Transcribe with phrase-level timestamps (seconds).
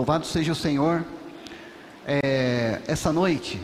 [0.00, 1.04] Louvado seja o Senhor.
[2.06, 3.60] É, essa noite,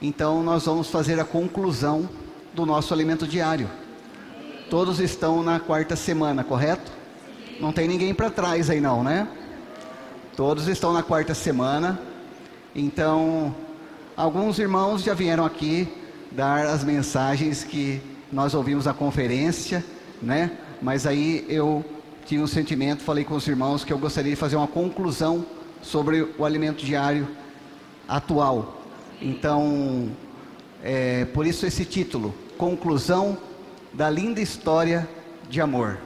[0.00, 2.08] então, nós vamos fazer a conclusão
[2.54, 3.68] do nosso alimento diário.
[4.70, 6.90] Todos estão na quarta semana, correto?
[7.60, 9.28] Não tem ninguém para trás aí, não, né?
[10.34, 12.00] Todos estão na quarta semana.
[12.74, 13.54] Então,
[14.16, 15.86] alguns irmãos já vieram aqui
[16.32, 18.00] dar as mensagens que
[18.32, 19.84] nós ouvimos na conferência,
[20.22, 20.52] né?
[20.80, 21.84] Mas aí eu
[22.24, 25.44] tive um sentimento, falei com os irmãos que eu gostaria de fazer uma conclusão
[25.86, 27.28] sobre o alimento diário
[28.08, 28.82] atual.
[29.22, 30.10] Então,
[30.82, 33.38] é, por isso esse título, Conclusão
[33.92, 35.08] da Linda História
[35.48, 35.98] de Amor.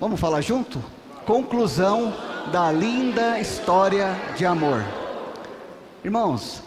[0.00, 0.82] Vamos falar junto?
[1.26, 2.14] Conclusão
[2.52, 4.82] da linda história de amor.
[6.04, 6.62] Irmãos,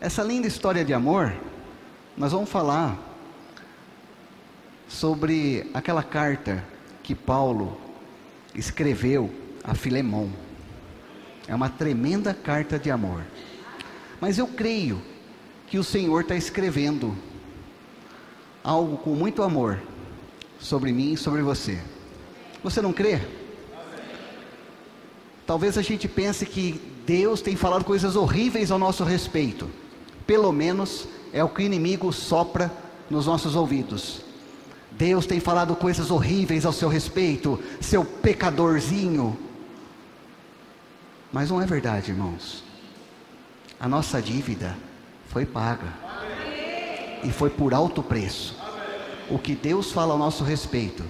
[0.00, 1.34] essa linda história de amor,
[2.16, 2.96] nós vamos falar
[4.88, 6.64] sobre aquela carta
[7.02, 7.76] que Paulo
[8.54, 9.30] escreveu
[9.64, 10.45] a Filemão.
[11.48, 13.22] É uma tremenda carta de amor.
[14.20, 15.00] Mas eu creio
[15.66, 17.16] que o Senhor está escrevendo
[18.62, 19.80] algo com muito amor
[20.58, 21.78] sobre mim e sobre você.
[22.62, 23.20] Você não crê?
[25.46, 29.70] Talvez a gente pense que Deus tem falado coisas horríveis ao nosso respeito.
[30.26, 32.72] Pelo menos é o que o inimigo sopra
[33.08, 34.22] nos nossos ouvidos.
[34.90, 39.38] Deus tem falado coisas horríveis ao seu respeito, seu pecadorzinho.
[41.32, 42.64] Mas não é verdade, irmãos.
[43.78, 44.76] A nossa dívida
[45.28, 45.92] foi paga.
[47.22, 48.56] E foi por alto preço.
[49.28, 51.04] O que Deus fala ao nosso respeito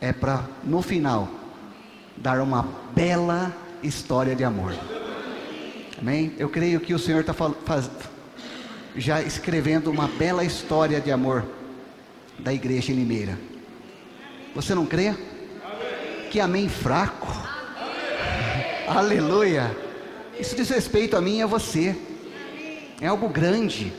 [0.00, 1.28] é para, no final,
[2.16, 4.74] dar uma bela história de amor.
[5.98, 6.34] Amém?
[6.38, 7.34] Eu creio que o Senhor está
[8.96, 11.44] já escrevendo uma bela história de amor
[12.38, 13.38] da igreja em Limeira.
[14.54, 15.14] Você não crê?
[16.30, 17.43] Que amém fraco.
[18.86, 19.74] Aleluia.
[20.38, 21.96] Isso diz respeito a mim e a você.
[23.00, 23.92] É algo grande.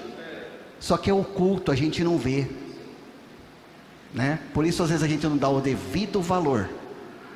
[0.79, 2.47] Só que é oculto, a gente não vê.
[4.13, 4.39] Né?
[4.53, 6.69] Por isso às vezes a gente não dá o devido valor.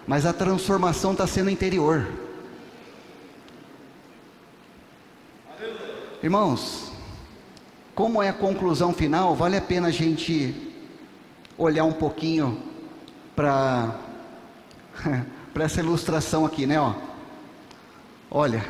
[0.05, 2.07] Mas a transformação está sendo interior.
[6.21, 6.91] Irmãos,
[7.95, 10.73] como é a conclusão final, vale a pena a gente
[11.57, 12.61] olhar um pouquinho
[13.35, 13.95] para
[15.55, 17.08] essa ilustração aqui, né, ó.
[18.31, 18.63] Olha,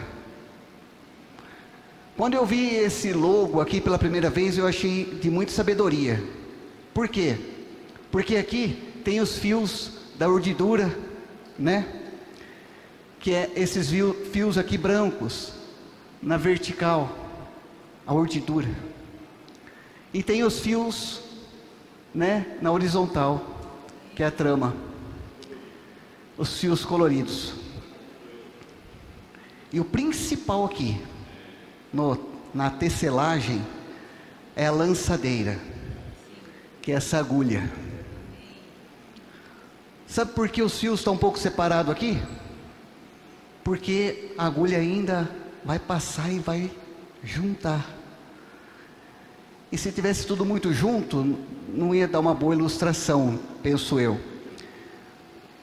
[2.15, 6.23] quando eu vi esse logo aqui pela primeira vez, eu achei de muita sabedoria.
[6.93, 7.37] Por quê?
[8.09, 10.97] Porque aqui tem os fios da urdidura,
[11.57, 11.85] né?
[13.19, 13.89] Que é esses
[14.31, 15.51] fios aqui brancos
[16.21, 17.13] na vertical,
[18.07, 18.69] a urdidura.
[20.13, 21.21] E tem os fios
[22.15, 23.43] né, na horizontal,
[24.15, 24.73] que é a trama,
[26.37, 27.58] os fios coloridos.
[29.71, 30.99] E o principal aqui,
[31.93, 32.17] no,
[32.53, 33.61] na tecelagem,
[34.55, 35.59] é a lançadeira,
[36.81, 37.71] que é essa agulha.
[40.07, 42.19] Sabe por que os fios estão um pouco separados aqui?
[43.63, 45.29] Porque a agulha ainda
[45.63, 46.71] vai passar e vai
[47.23, 47.85] juntar.
[49.71, 51.37] E se tivesse tudo muito junto,
[51.67, 54.19] não ia dar uma boa ilustração, penso eu.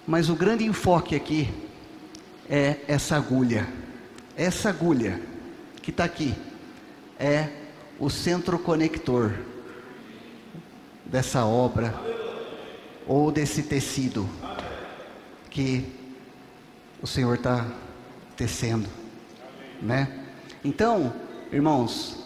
[0.07, 1.53] Mas o grande enfoque aqui
[2.49, 3.67] é essa agulha.
[4.37, 5.19] Essa agulha
[5.81, 6.35] que está aqui
[7.19, 7.49] é
[7.99, 9.33] o centro conector
[11.07, 11.95] dessa obra
[13.07, 14.29] ou desse tecido
[15.49, 15.87] que
[17.01, 17.67] o Senhor está
[18.37, 18.87] tecendo,
[19.81, 20.27] né?
[20.63, 21.15] Então,
[21.51, 22.19] irmãos,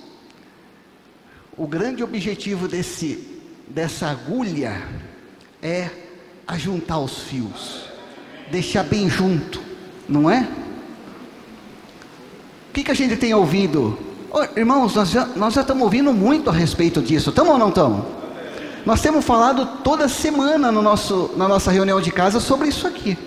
[1.56, 4.82] o grande objetivo desse, dessa agulha
[5.62, 5.88] é
[6.44, 7.84] ajuntar os fios,
[8.50, 9.62] deixar bem junto,
[10.08, 10.59] não é?
[12.70, 13.98] O que, que a gente tem ouvido?
[14.30, 17.68] Oh, irmãos, nós já, nós já estamos ouvindo muito a respeito disso, estamos ou não
[17.70, 18.04] estamos?
[18.86, 23.18] Nós temos falado toda semana no nosso, na nossa reunião de casa sobre isso aqui.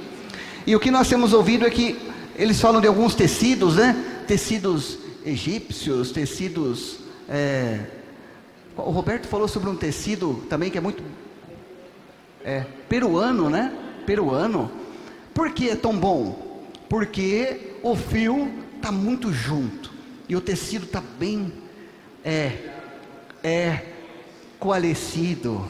[0.65, 1.99] E o que nós temos ouvido é que
[2.35, 3.95] eles falam de alguns tecidos, né?
[4.25, 7.79] Tecidos egípcios, tecidos é,
[8.77, 11.03] o Roberto falou sobre um tecido também que é muito
[12.43, 13.71] é, peruano, né?
[14.05, 14.71] Peruano.
[15.33, 16.63] Por que é tão bom?
[16.89, 19.89] Porque o fio está muito junto
[20.27, 21.53] e o tecido está bem
[22.21, 22.69] é,
[23.41, 23.85] é
[24.59, 25.65] coalescido.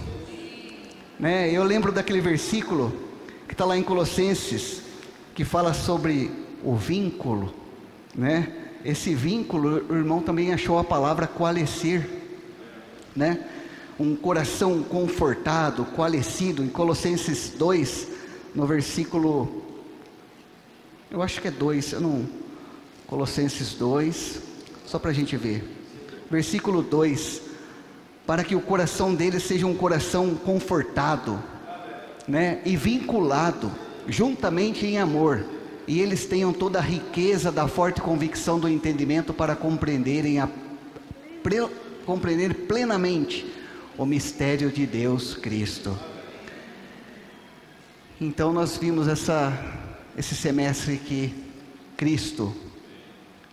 [1.20, 1.52] Né?
[1.52, 2.92] Eu lembro daquele versículo
[3.48, 4.82] que está lá em Colossenses
[5.36, 6.32] que fala sobre
[6.64, 7.54] o vínculo,
[8.16, 8.52] né?
[8.84, 12.10] Esse vínculo, o irmão também achou a palavra coalescer
[13.16, 13.48] né?
[14.00, 18.08] Um coração confortado, coalescido, em Colossenses 2,
[18.56, 19.64] no versículo
[21.12, 22.43] Eu acho que é 2, eu não.
[23.14, 24.42] Colossenses 2,
[24.88, 25.64] só para a gente ver.
[26.32, 27.44] Versículo 2:
[28.26, 31.40] Para que o coração deles seja um coração confortado,
[32.28, 33.72] né, e vinculado,
[34.08, 35.46] juntamente em amor,
[35.88, 40.50] e eles tenham toda a riqueza da forte convicção do entendimento para compreenderem a,
[41.44, 41.70] pre,
[42.08, 43.46] compreender plenamente
[43.96, 45.96] o mistério de Deus Cristo.
[48.20, 49.54] Então nós vimos essa,
[50.18, 51.32] esse semestre que
[51.96, 52.63] Cristo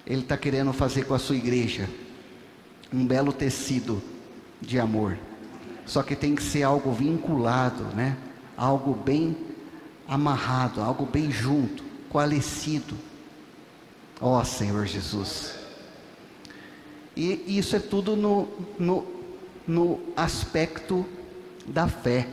[0.06, 1.88] ele está querendo fazer com a sua igreja
[2.92, 4.02] um belo tecido
[4.60, 5.16] de amor.
[5.86, 8.16] Só que tem que ser algo vinculado, né?
[8.56, 9.36] Algo bem
[10.06, 12.96] amarrado, algo bem junto, coalescido.
[14.20, 15.54] Ó oh, Senhor Jesus.
[17.16, 18.48] E isso é tudo no,
[18.78, 19.06] no,
[19.66, 21.06] no aspecto
[21.66, 22.28] da fé.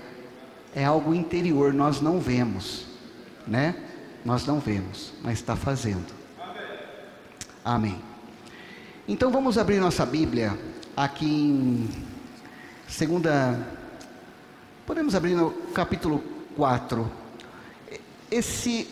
[0.75, 2.85] É algo interior, nós não vemos,
[3.47, 3.75] né?
[4.23, 6.16] Nós não vemos, mas está fazendo.
[7.67, 8.01] Amém.
[9.09, 10.57] Então vamos abrir nossa Bíblia
[10.95, 11.89] aqui em
[12.87, 13.59] segunda.
[14.85, 16.23] Podemos abrir no capítulo
[16.55, 17.11] 4.
[18.31, 18.87] Esse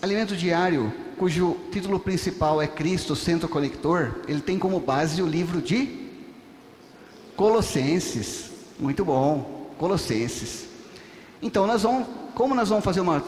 [0.00, 5.60] alimento diário, cujo título principal é Cristo, centro conector, ele tem como base o livro
[5.60, 6.08] de
[7.36, 8.52] Colossenses.
[8.78, 10.66] Muito bom, Colossenses.
[11.42, 13.22] Então nós vamos, como nós vamos fazer uma,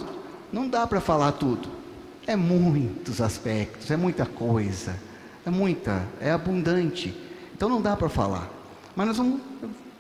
[0.50, 1.81] não dá para falar tudo.
[2.26, 4.96] É muitos aspectos, é muita coisa,
[5.44, 7.16] é muita, é abundante.
[7.54, 8.48] Então não dá para falar.
[8.94, 9.40] Mas nós vamos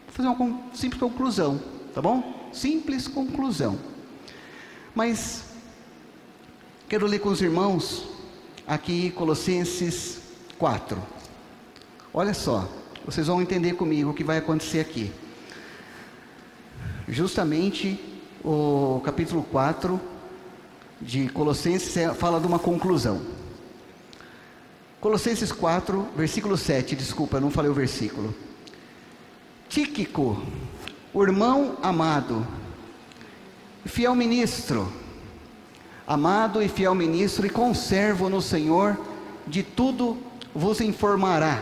[0.08, 1.60] fazer uma simples conclusão,
[1.94, 2.48] tá bom?
[2.52, 3.78] Simples conclusão.
[4.94, 5.44] Mas
[6.88, 8.06] quero ler com os irmãos
[8.66, 10.20] aqui Colossenses
[10.58, 11.02] 4.
[12.14, 12.68] Olha só,
[13.04, 15.10] vocês vão entender comigo o que vai acontecer aqui.
[17.08, 17.98] Justamente
[18.44, 20.11] o capítulo 4
[21.02, 23.20] de Colossenses é, fala de uma conclusão.
[25.00, 28.32] Colossenses 4, versículo 7, desculpa, não falei o versículo.
[29.68, 30.40] Tíquico,
[31.12, 32.46] o irmão amado,
[33.84, 34.90] fiel ministro,
[36.06, 38.96] amado e fiel ministro, e conservo no Senhor,
[39.46, 40.16] de tudo
[40.54, 41.60] vos informará.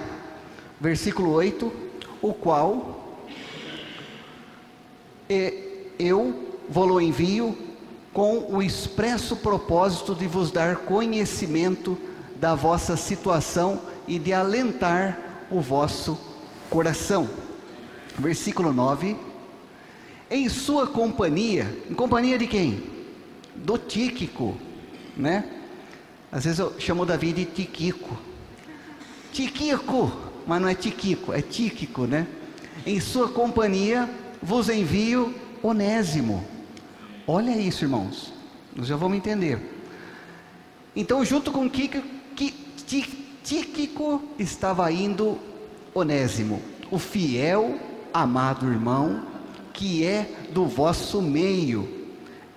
[0.78, 1.72] Versículo 8:
[2.20, 3.16] O qual
[5.98, 7.69] eu vou envio
[8.12, 11.96] com o expresso propósito de vos dar conhecimento
[12.36, 16.18] da vossa situação e de alentar o vosso
[16.68, 17.28] coração.
[18.18, 19.16] Versículo 9.
[20.30, 22.82] Em sua companhia, em companhia de quem?
[23.54, 24.56] Do Tíquico,
[25.16, 25.44] né?
[26.32, 28.16] Às vezes eu chamo Davi de Tiquico.
[29.32, 30.12] Tiquico,
[30.46, 32.26] mas não é Tiquico, é Tíquico, né?
[32.86, 34.08] Em sua companhia
[34.42, 36.44] vos envio Onésimo
[37.32, 38.32] Olha isso, irmãos.
[38.74, 39.60] Nós já vamos entender.
[40.96, 41.70] Então, junto com
[43.44, 45.38] Tíquico estava indo
[45.94, 46.60] Onésimo,
[46.90, 47.78] o fiel,
[48.12, 49.24] amado irmão,
[49.72, 52.08] que é do vosso meio.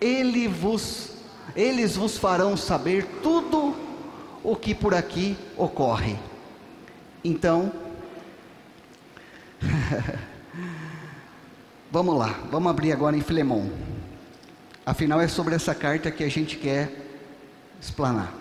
[0.01, 1.17] Ele vos,
[1.55, 3.75] eles vos farão saber tudo
[4.43, 6.17] o que por aqui ocorre.
[7.23, 7.71] Então,
[11.91, 13.92] vamos lá, vamos abrir agora em Filemão.
[14.85, 16.91] Afinal, é sobre essa carta que a gente quer
[17.81, 18.33] explanar.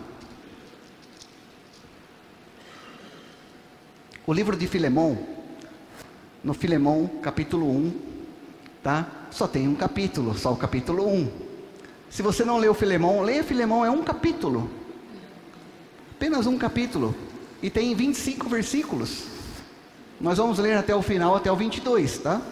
[4.26, 5.18] O livro de Filemão,
[6.42, 7.92] no Filemão, capítulo 1,
[8.82, 9.06] tá?
[9.30, 11.30] Só tem um capítulo, só o capítulo 1.
[12.11, 14.68] Se você não leu Filemão, leia Filemão, é um capítulo.
[16.11, 17.14] Apenas um capítulo.
[17.62, 19.26] E tem 25 versículos.
[20.20, 22.42] Nós vamos ler até o final, até o 22, tá?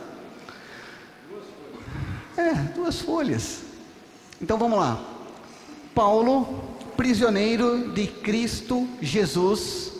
[2.37, 3.70] É, duas folhas.
[4.41, 4.99] Então vamos lá.
[5.95, 6.63] Paulo,
[6.97, 9.93] prisioneiro de Cristo Jesus,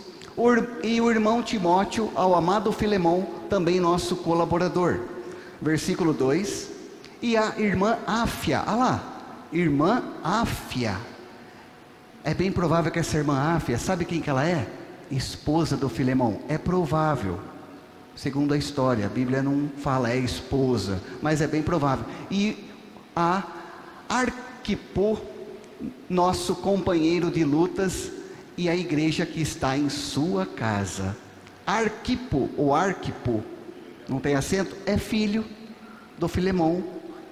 [0.83, 5.01] e o irmão Timóteo ao amado Filemão, também nosso colaborador.
[5.61, 6.71] Versículo 2.
[7.21, 9.21] E a irmã Áfia, olha lá,
[9.53, 10.97] irmã Áfia.
[12.25, 14.67] É bem provável que essa irmã Áfia, sabe quem que ela é?
[15.11, 16.41] Esposa do Filemão.
[16.49, 17.39] É provável.
[18.17, 22.07] Segundo a história, a Bíblia não fala é esposa, mas é bem provável.
[22.31, 22.67] E
[23.15, 23.43] a
[24.11, 25.21] Arquipo,
[26.09, 28.11] nosso companheiro de lutas,
[28.59, 31.17] e a igreja que está em sua casa.
[31.65, 33.45] Arquipo, ou Arquipo,
[34.09, 35.45] não tem acento, é filho
[36.19, 36.83] do Filemão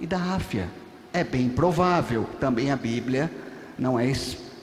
[0.00, 0.70] e da Áfia.
[1.12, 3.28] É bem provável, também a Bíblia
[3.76, 4.12] não é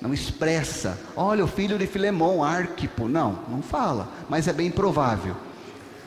[0.01, 0.97] não expressa.
[1.17, 5.35] Olha, o filho de Filemão, Arquipo, não, não fala, mas é bem provável,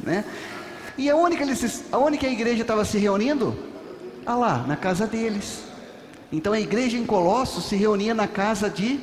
[0.00, 0.24] né?
[0.96, 3.54] E aonde que eles, aonde que a igreja estava se reunindo?
[4.24, 5.67] Ah lá, na casa deles.
[6.30, 9.00] Então a igreja em Colossos se reunia na casa de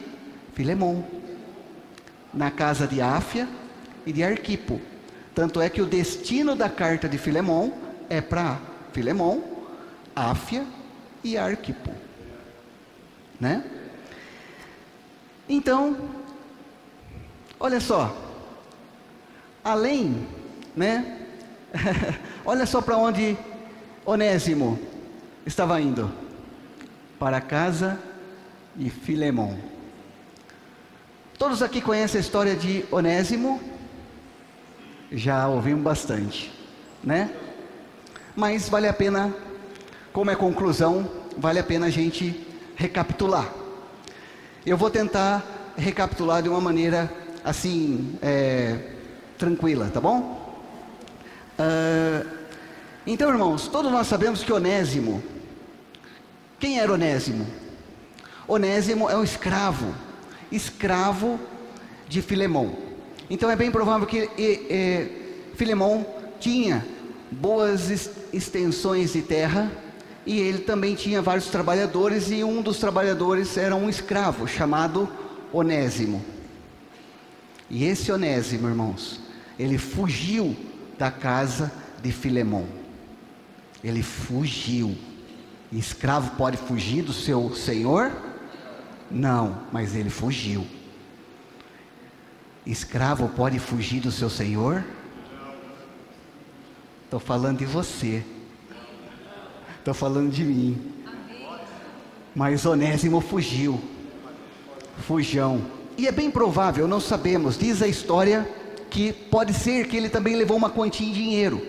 [0.54, 1.04] Filemon,
[2.34, 3.48] na casa de Áfia
[4.06, 4.80] e de Arquipo.
[5.34, 7.72] Tanto é que o destino da carta de Filemon
[8.10, 8.60] é para
[8.94, 9.42] Filemon,
[10.16, 10.66] Áfia
[11.24, 11.92] e Arquipo,
[13.40, 13.64] né?
[15.50, 15.98] Então,
[17.60, 18.16] olha só,
[19.64, 20.28] além,
[20.76, 21.28] né?
[22.46, 23.36] olha só para onde
[24.06, 24.80] Onésimo
[25.46, 26.25] estava indo
[27.26, 27.98] para a casa
[28.76, 29.56] de Filemon.
[31.40, 33.60] Todos aqui conhecem a história de Onésimo?
[35.12, 36.54] Já ouvimos bastante,
[37.04, 37.32] né?
[38.36, 39.34] Mas vale a pena,
[40.14, 43.52] como é conclusão, vale a pena a gente recapitular.
[44.64, 45.44] Eu vou tentar
[45.76, 47.12] recapitular de uma maneira
[47.44, 48.78] assim, é,
[49.36, 50.62] tranquila, tá bom?
[51.58, 52.30] Uh,
[53.08, 55.24] então, irmãos, todos nós sabemos que Onésimo,
[56.66, 57.46] quem era Onésimo?
[58.48, 59.94] Onésimo é um escravo,
[60.52, 61.40] escravo
[62.10, 62.76] de Filemão.
[63.30, 66.04] Então é bem provável que e, e, Filemão
[66.40, 66.84] tinha
[67.30, 69.72] boas extensões de terra
[70.26, 75.08] e ele também tinha vários trabalhadores e um dos trabalhadores era um escravo chamado
[75.54, 76.26] Onésimo.
[77.70, 79.22] E esse Onésimo, irmãos,
[79.60, 80.56] ele fugiu
[80.98, 82.66] da casa de Filemão.
[83.84, 84.98] Ele fugiu.
[85.78, 88.12] Escravo pode fugir do seu senhor?
[89.12, 90.66] Não, mas ele fugiu.
[92.66, 94.84] Escravo pode fugir do seu senhor?
[97.04, 98.24] Estou falando de você.
[99.78, 100.94] Estou falando de mim.
[102.34, 103.80] Mas Onésimo fugiu.
[105.06, 105.62] Fujão.
[105.98, 108.50] E é bem provável, não sabemos, diz a história,
[108.90, 111.62] que pode ser que ele também levou uma quantia em dinheiro.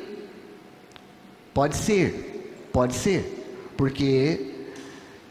[1.53, 3.46] Pode ser, pode ser,
[3.77, 4.55] porque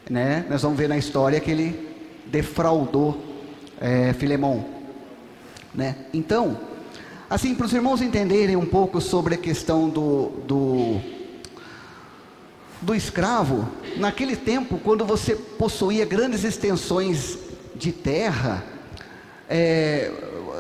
[0.10, 1.96] né, nós vamos ver na história que ele
[2.28, 3.18] defraudou
[3.80, 4.66] é, Filemão.
[5.74, 5.96] Né?
[6.14, 6.60] Então,
[7.30, 11.02] assim, para os irmãos entenderem um pouco sobre a questão do, do,
[12.82, 17.38] do escravo, naquele tempo, quando você possuía grandes extensões
[17.76, 18.64] de terra,
[19.50, 20.12] é,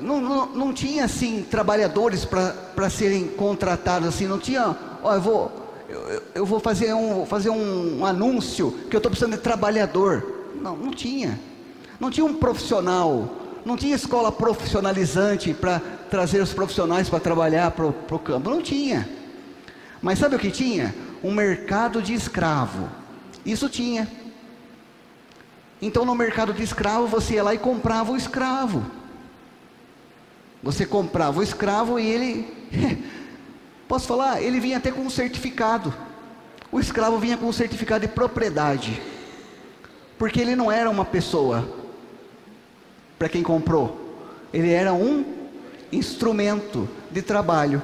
[0.01, 5.64] não, não, não, tinha assim trabalhadores para serem contratados assim, não tinha, ó, eu vou,
[5.89, 10.51] eu, eu vou fazer um, fazer um, anúncio que eu estou precisando de trabalhador.
[10.61, 11.39] Não, não tinha.
[11.99, 13.29] Não tinha um profissional,
[13.65, 18.49] não tinha escola profissionalizante para trazer os profissionais para trabalhar para o campo.
[18.49, 19.07] Não tinha.
[20.01, 20.93] Mas sabe o que tinha?
[21.23, 22.89] Um mercado de escravo.
[23.45, 24.07] Isso tinha.
[25.81, 28.85] Então no mercado de escravo você ia lá e comprava o escravo.
[30.61, 32.53] Você comprava o escravo e ele,
[33.87, 35.93] posso falar, ele vinha até com um certificado.
[36.71, 39.01] O escravo vinha com um certificado de propriedade,
[40.17, 41.67] porque ele não era uma pessoa,
[43.17, 44.17] para quem comprou,
[44.51, 45.23] ele era um
[45.91, 47.81] instrumento de trabalho.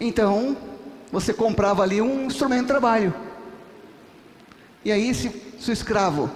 [0.00, 0.56] Então,
[1.10, 3.14] você comprava ali um instrumento de trabalho.
[4.84, 6.30] E aí, se, se o escravo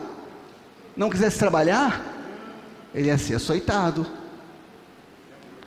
[0.96, 2.02] não quisesse trabalhar,
[2.94, 4.06] ele ia ser açoitado.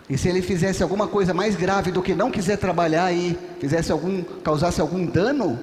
[0.10, 3.92] E se ele fizesse alguma coisa mais grave do que não quiser trabalhar e fizesse
[3.92, 5.60] algum, causasse algum dano,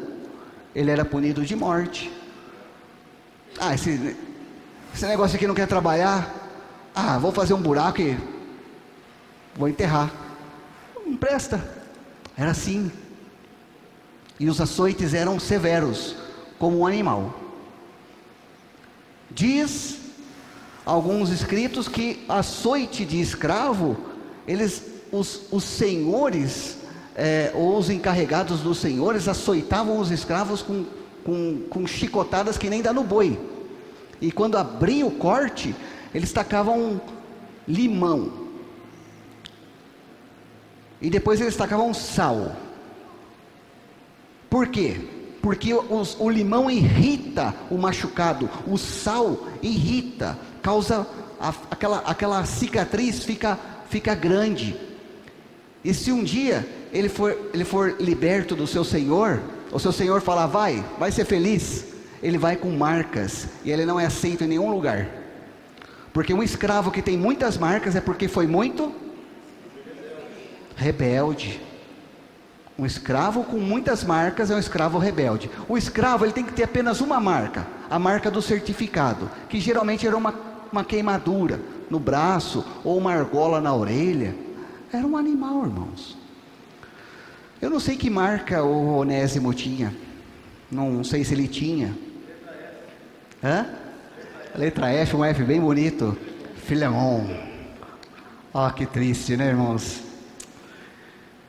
[0.75, 2.11] ele era punido de morte.
[3.59, 4.17] Ah, esse,
[4.93, 6.35] esse negócio aqui não quer trabalhar.
[6.95, 8.19] Ah, vou fazer um buraco e
[9.55, 10.11] vou enterrar.
[11.07, 11.63] Não presta.
[12.37, 12.91] Era assim.
[14.41, 16.17] E os açoites eram severos,
[16.59, 17.39] como um animal.
[19.31, 19.99] Diz
[20.85, 23.97] alguns escritos que açoite de escravo,
[24.47, 26.79] eles, os, os senhores,
[27.15, 30.85] é, ou os encarregados dos senhores, açoitavam os escravos com,
[31.25, 33.39] com, com chicotadas que nem dá no boi.
[34.21, 35.75] E quando abria o corte,
[36.15, 37.01] eles tacavam
[37.67, 38.33] limão.
[41.01, 42.55] E depois eles tacavam sal.
[44.49, 45.01] Por quê?
[45.43, 51.05] porque os, o limão irrita o machucado, o sal irrita, causa
[51.41, 53.59] a, aquela, aquela cicatriz fica,
[53.93, 54.75] fica grande.
[55.85, 60.23] E se um dia ele for, ele for liberto do seu senhor, o seu senhor
[60.23, 61.85] falar, vai, vai ser feliz,
[62.23, 65.09] ele vai com marcas e ele não é aceito em nenhum lugar.
[66.11, 68.95] Porque um escravo que tem muitas marcas é porque foi muito
[70.75, 71.61] rebelde.
[72.79, 75.51] Um escravo com muitas marcas é um escravo rebelde.
[75.69, 80.07] O escravo ele tem que ter apenas uma marca, a marca do certificado, que geralmente
[80.07, 80.35] era uma,
[80.73, 81.61] uma queimadura
[81.93, 84.35] no braço ou uma argola na orelha.
[84.91, 86.17] Era um animal, irmãos.
[87.61, 89.95] Eu não sei que marca o Onésimo tinha.
[90.71, 91.95] Não sei se ele tinha.
[93.45, 93.67] Hã?
[94.57, 96.17] Letra F, um F bem bonito.
[96.65, 97.27] Filemon.
[98.55, 100.01] Ó, oh, que triste, né, irmãos?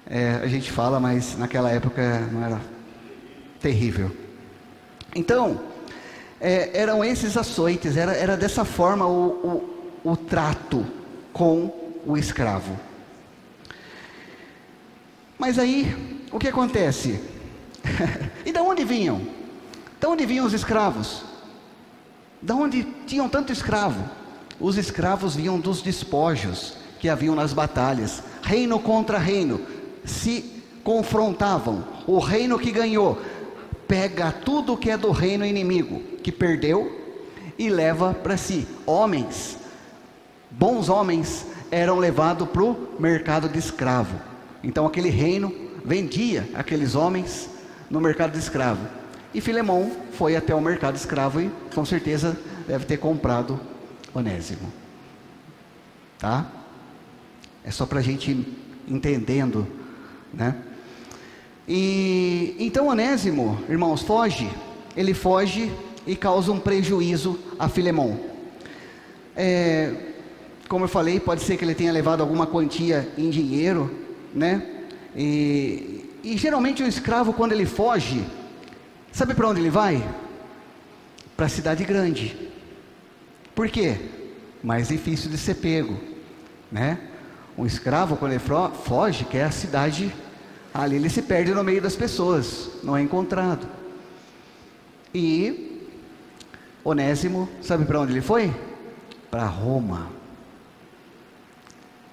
[0.05, 2.59] É, a gente fala, mas naquela época não era
[3.61, 4.11] terrível.
[5.15, 5.61] Então,
[6.41, 10.85] é, eram esses açoites, era, era dessa forma o, o, o trato
[11.31, 11.73] com
[12.05, 12.77] o escravo.
[15.37, 17.19] Mas aí, o que acontece?
[18.45, 19.21] e de onde vinham?
[19.99, 21.23] De onde vinham os escravos?
[22.41, 24.09] De onde tinham tanto escravo?
[24.59, 29.59] Os escravos vinham dos despojos que haviam nas batalhas, reino contra reino,
[30.05, 31.83] se confrontavam.
[32.05, 33.21] O reino que ganhou
[33.87, 37.01] pega tudo que é do reino inimigo, que perdeu,
[37.57, 38.67] e leva para si.
[38.85, 39.57] Homens,
[40.57, 44.19] bons homens, eram levados para o mercado de escravo.
[44.63, 47.49] Então aquele reino vendia aqueles homens
[47.89, 48.87] no mercado de escravo.
[49.33, 53.59] E Filemão foi até o mercado de escravo e com certeza deve ter comprado
[54.13, 54.71] Onésimo.
[56.19, 56.45] Tá?
[57.63, 58.47] É só para a gente
[58.87, 59.67] entendendo,
[60.33, 60.55] né?
[61.67, 64.49] E então Onésimo, irmãos, foge.
[64.95, 65.71] Ele foge
[66.05, 68.19] e causa um prejuízo a Filemão.
[69.35, 70.12] É,
[70.73, 73.95] como eu falei, pode ser que ele tenha levado alguma quantia em dinheiro,
[74.33, 74.85] né?
[75.15, 78.25] E, e geralmente o escravo, quando ele foge,
[79.11, 80.03] sabe para onde ele vai?
[81.37, 82.49] Para a cidade grande.
[83.53, 83.99] Por quê?
[84.63, 85.95] Mais difícil de ser pego,
[86.71, 86.97] né?
[87.55, 88.41] Um escravo, quando ele
[88.83, 90.11] foge, quer a cidade
[90.73, 93.67] Ali ele se perde no meio das pessoas, não é encontrado.
[95.13, 95.83] E
[96.83, 98.51] Onésimo, sabe para onde ele foi?
[99.29, 100.22] Para Roma.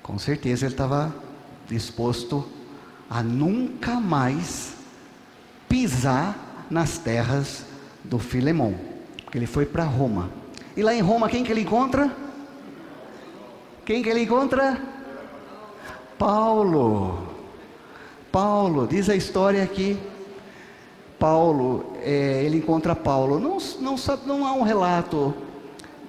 [0.02, 1.14] Com certeza ele estava
[1.69, 2.47] disposto
[3.08, 4.75] a nunca mais
[5.69, 7.65] pisar nas terras
[8.04, 8.75] do Filemão,
[9.25, 10.30] porque ele foi para Roma.
[10.76, 12.10] E lá em Roma quem que ele encontra?
[13.84, 14.80] Quem que ele encontra?
[16.19, 17.26] Paulo.
[18.30, 19.99] Paulo, diz a história aqui.
[21.19, 23.39] Paulo, é, ele encontra Paulo.
[23.39, 25.34] Não, não, não há um relato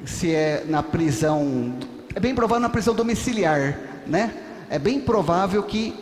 [0.06, 1.74] se é na prisão.
[2.14, 4.34] É bem provável na prisão domiciliar, né?
[4.70, 5.94] É bem provável que,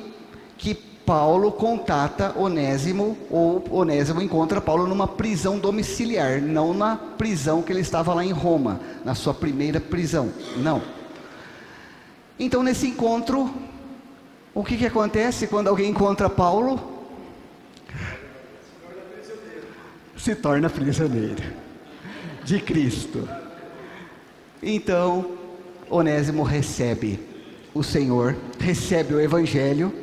[0.57, 7.71] que Paulo contata Onésimo, ou Onésimo encontra Paulo numa prisão domiciliar, não na prisão que
[7.71, 10.31] ele estava lá em Roma, na sua primeira prisão.
[10.57, 10.81] Não.
[12.39, 13.51] Então, nesse encontro,
[14.53, 16.79] o que, que acontece quando alguém encontra Paulo?
[20.15, 21.41] Se torna prisioneiro
[22.43, 23.27] de Cristo.
[24.61, 25.38] Então,
[25.89, 27.19] Onésimo recebe
[27.73, 29.93] o Senhor, recebe o Evangelho.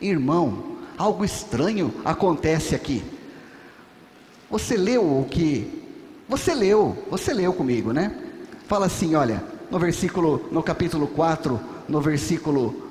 [0.00, 3.02] Irmão, algo estranho acontece aqui.
[4.50, 5.82] Você leu o que?
[6.28, 8.14] Você leu, você leu comigo, né?
[8.66, 12.84] Fala assim, olha, no versículo, no capítulo 4, no versículo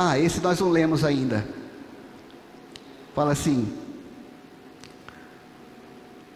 [0.00, 1.44] ah, esse nós não lemos ainda.
[3.16, 3.68] Fala assim.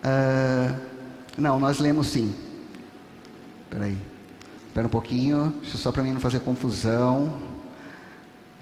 [0.02, 0.80] Uh,
[1.38, 2.34] não, nós lemos sim.
[3.62, 3.96] Espera aí.
[4.72, 7.38] Espera um pouquinho, só para mim não fazer confusão.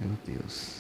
[0.01, 0.79] Meu Deus.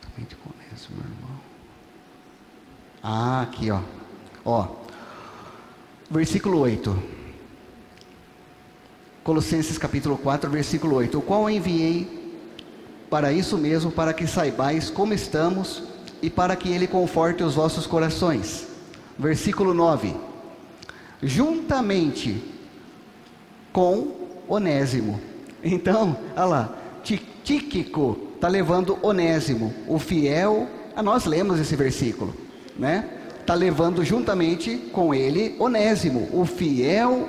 [0.00, 1.40] Juntamente com meu irmão.
[3.02, 3.82] Ah, aqui, ó.
[4.42, 4.68] Ó.
[6.10, 6.98] Versículo 8.
[9.22, 12.34] Colossenses capítulo 4, versículo 8: O qual enviei
[13.10, 15.82] para isso mesmo, para que saibais como estamos
[16.22, 18.75] e para que ele conforte os vossos corações.
[19.18, 20.14] Versículo 9:
[21.22, 22.42] Juntamente
[23.72, 25.20] com Onésimo.
[25.62, 30.68] Então, olha lá, Tíquico está levando Onésimo, o fiel.
[30.94, 32.34] A nós lemos esse versículo,
[32.78, 33.08] né?
[33.40, 37.28] Está levando juntamente com ele Onésimo, o fiel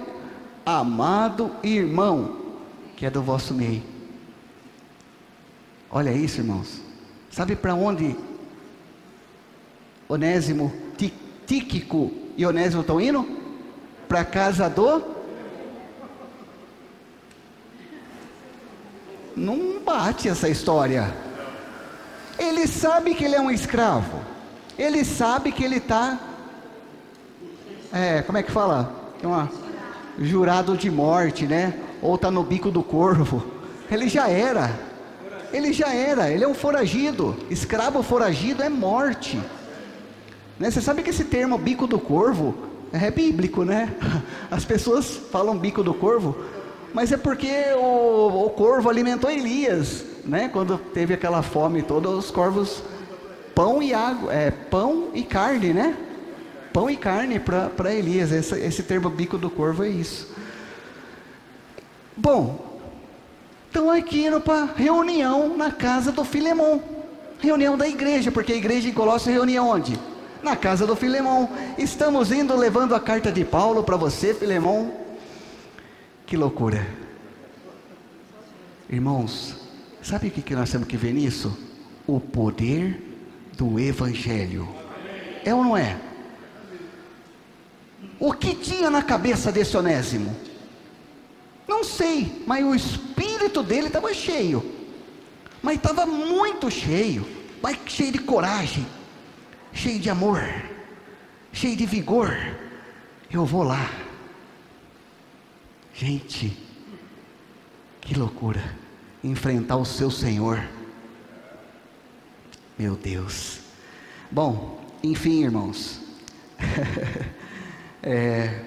[0.65, 2.37] amado irmão,
[2.95, 3.83] que é do vosso meio.
[5.89, 6.81] Olha isso, irmãos.
[7.29, 8.15] Sabe para onde
[10.09, 10.73] Onésimo,
[11.47, 13.25] Tíquico e Onésimo estão indo?
[14.07, 15.01] Para casa do.
[19.35, 21.13] Não bate essa história.
[22.37, 24.19] Ele sabe que ele é um escravo.
[24.77, 26.19] Ele sabe que ele está.
[27.93, 28.93] É, como é que fala?
[29.19, 29.49] Tem uma
[30.19, 31.73] jurado de morte, né?
[32.01, 33.43] Ou está no bico do corvo.
[33.89, 34.77] Ele já era.
[35.53, 36.29] Ele já era.
[36.29, 37.37] Ele é um foragido.
[37.49, 39.39] Escravo foragido é morte.
[40.59, 40.71] Né?
[40.71, 42.55] Você sabe que esse termo bico do corvo
[42.91, 43.93] é bíblico, né?
[44.49, 46.35] As pessoas falam bico do corvo,
[46.93, 50.49] mas é porque o, o corvo alimentou Elias, né?
[50.49, 52.81] Quando teve aquela fome toda, os corvos
[53.53, 55.95] pão e água, é pão e carne, né?
[56.73, 58.31] Pão e carne para Elias.
[58.31, 60.31] Esse, esse termo bico do corvo é isso.
[62.15, 62.79] Bom,
[63.67, 66.81] estão aqui para reunião na casa do Filemão.
[67.39, 69.99] Reunião da igreja, porque a igreja em Colossos reunia onde?
[70.41, 71.49] Na casa do Filemão.
[71.77, 74.93] Estamos indo levando a carta de Paulo para você, Filemão.
[76.25, 76.85] Que loucura.
[78.89, 79.55] Irmãos,
[80.01, 81.57] sabe o que nós temos que ver nisso?
[82.05, 83.01] O poder
[83.57, 84.67] do Evangelho.
[85.43, 85.97] É ou não é?
[88.19, 90.35] O que tinha na cabeça desse Onésimo?
[91.67, 94.63] Não sei, mas o espírito dele estava cheio.
[95.61, 97.27] Mas estava muito cheio,
[97.61, 98.85] mas cheio de coragem,
[99.73, 100.41] cheio de amor,
[101.51, 102.35] cheio de vigor.
[103.31, 103.89] Eu vou lá.
[105.93, 106.57] Gente,
[108.01, 108.63] que loucura
[109.23, 110.63] enfrentar o seu Senhor.
[112.77, 113.59] Meu Deus.
[114.31, 115.99] Bom, enfim, irmãos.
[118.03, 118.61] é,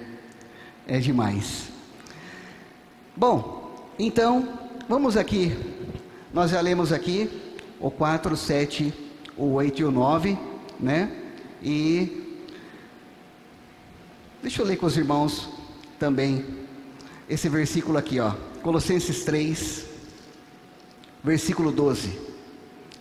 [0.87, 1.69] é demais.
[3.15, 5.55] Bom, então, vamos aqui.
[6.33, 7.29] Nós já lemos aqui
[7.79, 8.93] o 4, 7,
[9.37, 10.37] o 8 e o 9,
[10.81, 11.11] né?
[11.61, 12.39] E
[14.41, 15.49] deixa eu ler com os irmãos
[15.99, 16.43] também
[17.29, 18.31] esse versículo aqui, ó.
[18.61, 19.85] Colossenses 3,
[21.23, 22.19] versículo 12.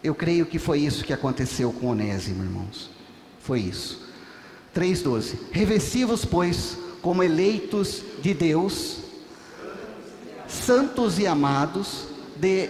[0.03, 2.91] Eu creio que foi isso que aconteceu com Onésimo, irmãos.
[3.41, 4.09] Foi isso.
[4.75, 8.99] 3,12: Revestivos, pois, como eleitos de Deus,
[10.47, 12.05] santos e amados,
[12.37, 12.69] de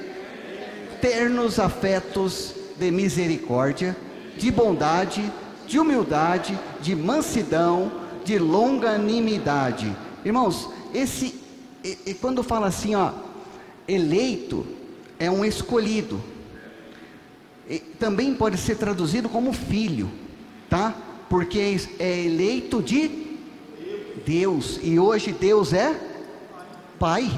[1.01, 3.97] ternos afetos de misericórdia,
[4.41, 5.31] de bondade,
[5.67, 7.93] de humildade, de mansidão,
[8.25, 9.95] de longanimidade.
[10.25, 11.39] Irmãos, esse
[11.85, 13.13] e, e quando fala assim, ó,
[13.87, 14.67] eleito
[15.19, 16.21] é um escolhido.
[17.69, 20.11] E também pode ser traduzido como filho,
[20.69, 20.95] tá?
[21.29, 23.09] porque é eleito de
[24.27, 26.09] Deus, e hoje Deus é
[26.99, 27.31] Pai,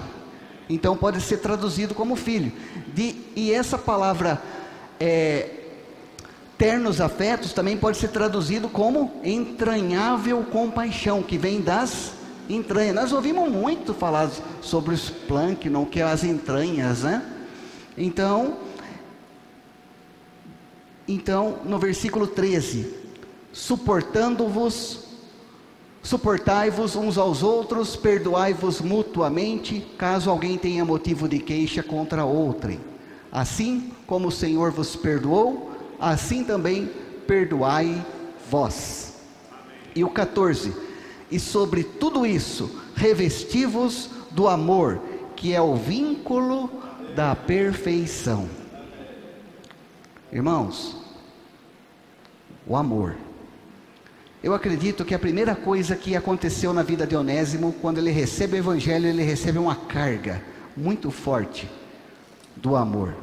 [0.69, 2.51] então pode ser traduzido como filho.
[2.95, 4.43] De, e essa palavra
[4.99, 5.62] é,
[6.63, 12.13] ternos afetos também pode ser traduzido como entranhável compaixão, que vem das
[12.49, 12.95] entranhas.
[12.95, 17.21] Nós ouvimos muito falar sobre os plâncton, que é as entranhas, né?
[17.99, 18.59] Então,
[21.09, 22.95] então no versículo 13,
[23.53, 25.01] suportando-vos,
[26.01, 32.79] suportai-vos uns aos outros, perdoai-vos mutuamente, caso alguém tenha motivo de queixa contra outrem.
[33.33, 35.72] Assim como o Senhor vos perdoou,
[36.03, 36.91] assim também
[37.27, 38.05] perdoai
[38.51, 39.23] vós.
[39.95, 40.75] E o 14:
[41.31, 45.01] E sobre tudo isso, revesti-vos do amor,
[45.37, 46.71] que é o vínculo
[47.15, 48.49] da perfeição.
[50.33, 50.97] Irmãos,
[52.67, 53.17] o amor
[54.43, 58.57] eu acredito que a primeira coisa que aconteceu na vida de Onésimo, quando ele recebe
[58.57, 60.43] o Evangelho, ele recebe uma carga
[60.77, 61.71] muito forte
[62.57, 63.15] do amor,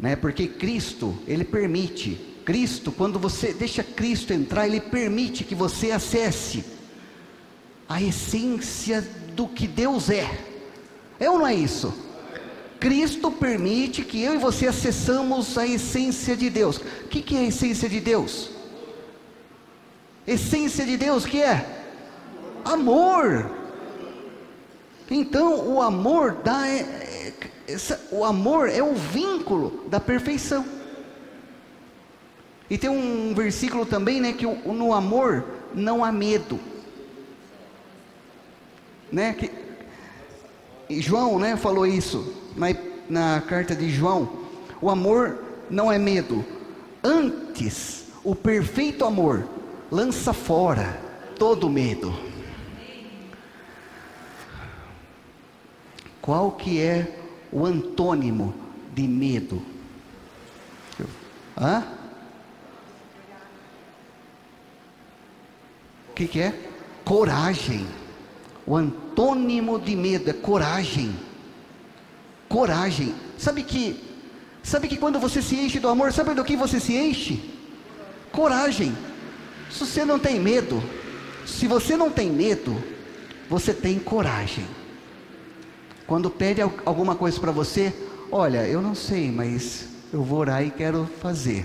[0.00, 0.16] né?
[0.16, 6.64] Porque Cristo, ele permite, Cristo, quando você deixa Cristo entrar, ele permite que você acesse
[7.88, 9.02] a essência
[9.34, 10.28] do que Deus é.
[11.18, 11.92] É ou não é isso?
[12.78, 16.78] Cristo permite que eu e você acessamos a essência de Deus.
[16.78, 18.50] O que, que é a essência de Deus?
[20.26, 21.66] essência de Deus que é
[22.64, 23.50] amor.
[25.10, 26.80] Então o amor dá é,
[27.66, 30.64] essa, o amor é o vínculo da perfeição.
[32.68, 36.58] E tem um versículo também, né, que no amor não há medo,
[39.10, 39.34] né?
[39.34, 39.50] Que,
[41.00, 42.68] João, né, falou isso na,
[43.08, 44.28] na carta de João.
[44.80, 46.44] O amor não é medo.
[47.02, 49.48] Antes, o perfeito amor
[49.90, 51.00] lança fora
[51.38, 52.14] todo medo.
[56.20, 57.19] Qual que é
[57.52, 58.54] o antônimo
[58.94, 59.62] de medo?
[61.60, 61.84] Hã?
[66.10, 66.54] O que, que é?
[67.04, 67.86] Coragem.
[68.66, 71.14] O antônimo de medo é coragem.
[72.48, 73.14] Coragem.
[73.38, 74.08] Sabe que
[74.62, 77.40] sabe que quando você se enche do amor, sabe do que você se enche?
[78.32, 78.96] Coragem.
[79.70, 80.82] Se você não tem medo,
[81.46, 82.76] se você não tem medo,
[83.48, 84.66] você tem coragem.
[86.10, 87.94] Quando pede alguma coisa para você,
[88.32, 91.64] olha, eu não sei, mas eu vou orar e quero fazer.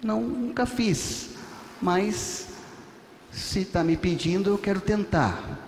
[0.00, 1.30] Não, nunca fiz,
[1.82, 2.46] mas
[3.32, 5.58] se está me pedindo, eu quero tentar.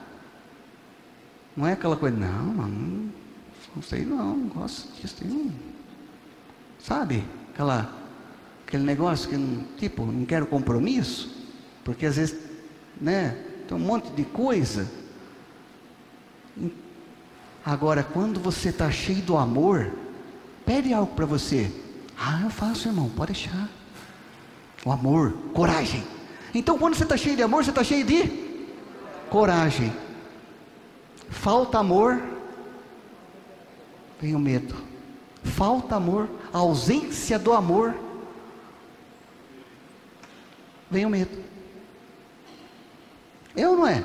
[1.56, 2.68] Não é aquela coisa, não, não,
[3.74, 5.50] não sei não, não gosto disso, não.
[6.78, 7.24] sabe?
[7.52, 7.92] aquela,
[8.64, 11.34] aquele negócio que não, tipo, não quero compromisso,
[11.82, 12.38] porque às vezes,
[13.00, 14.88] né, tem um monte de coisa.
[17.64, 19.92] Agora, quando você está cheio do amor,
[20.64, 21.70] pede algo para você.
[22.16, 23.68] Ah, eu faço, irmão, pode deixar.
[24.84, 26.04] O amor, coragem.
[26.54, 28.46] Então, quando você está cheio de amor, você está cheio de
[29.28, 29.92] coragem.
[31.28, 32.22] Falta amor,
[34.20, 34.76] vem o medo.
[35.42, 37.94] Falta amor, ausência do amor,
[40.90, 41.36] vem o medo.
[43.56, 44.04] Eu não é?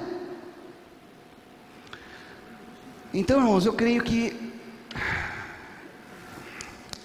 [3.13, 4.53] Então, irmãos, eu creio que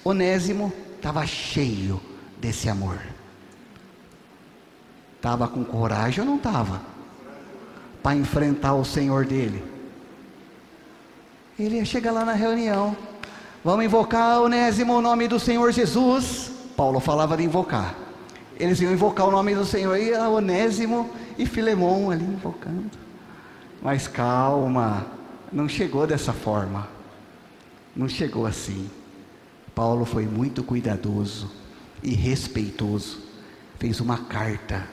[0.04, 2.00] Onésimo estava cheio
[2.38, 3.00] desse amor.
[5.16, 6.80] Estava com coragem ou não estava?
[8.02, 9.64] Para enfrentar o Senhor dele.
[11.58, 12.96] Ele ia chegar lá na reunião.
[13.64, 16.52] Vamos invocar Onésimo o nome do Senhor Jesus.
[16.76, 17.96] Paulo falava de invocar.
[18.60, 19.96] Eles iam invocar o nome do Senhor.
[19.96, 22.90] E Onésimo e Filemão ali invocando.
[23.82, 25.06] Mas calma,
[25.52, 26.88] não chegou dessa forma.
[27.94, 28.90] Não chegou assim.
[29.74, 31.50] Paulo foi muito cuidadoso
[32.02, 33.18] e respeitoso.
[33.78, 34.86] Fez uma carta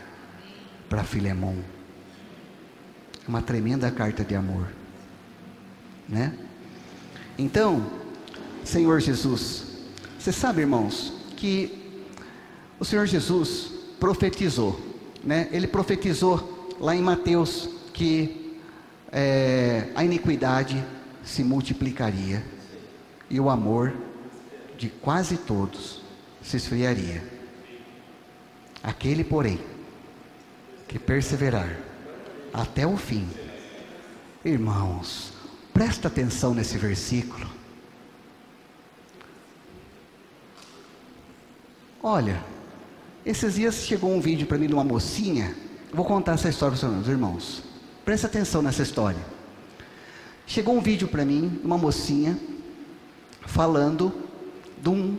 [0.90, 1.58] para Filemão.
[3.28, 4.68] Uma tremenda carta de amor.
[6.08, 6.38] Né?
[7.38, 7.86] Então,
[8.64, 9.66] Senhor Jesus,
[10.20, 12.00] você sabe, irmãos, que
[12.80, 14.80] o Senhor Jesus profetizou,
[15.24, 15.48] né?
[15.52, 18.43] Ele profetizou lá em Mateus que
[19.14, 20.84] é, a iniquidade
[21.24, 22.44] se multiplicaria
[23.30, 23.94] e o amor
[24.76, 26.02] de quase todos
[26.42, 27.24] se esfriaria.
[28.82, 29.60] Aquele, porém,
[30.88, 31.78] que perseverar
[32.52, 33.30] até o fim,
[34.44, 35.32] irmãos,
[35.72, 37.50] presta atenção nesse versículo.
[42.02, 42.44] Olha,
[43.26, 45.56] esses dias chegou um vídeo para mim de uma mocinha.
[45.94, 47.73] Vou contar essa história para os meus irmãos.
[48.06, 49.20] Presta atenção nessa história.
[50.46, 52.38] Chegou um vídeo para mim, uma mocinha,
[53.46, 54.12] falando
[54.82, 55.18] de um,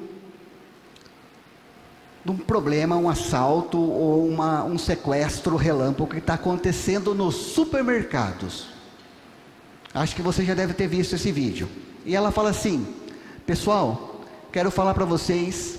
[2.22, 8.66] de um problema, um assalto ou uma, um sequestro relâmpago que está acontecendo nos supermercados.
[9.94, 11.66] Acho que você já deve ter visto esse vídeo.
[12.04, 12.86] E ela fala assim:
[13.46, 14.20] Pessoal,
[14.52, 15.78] quero falar para vocês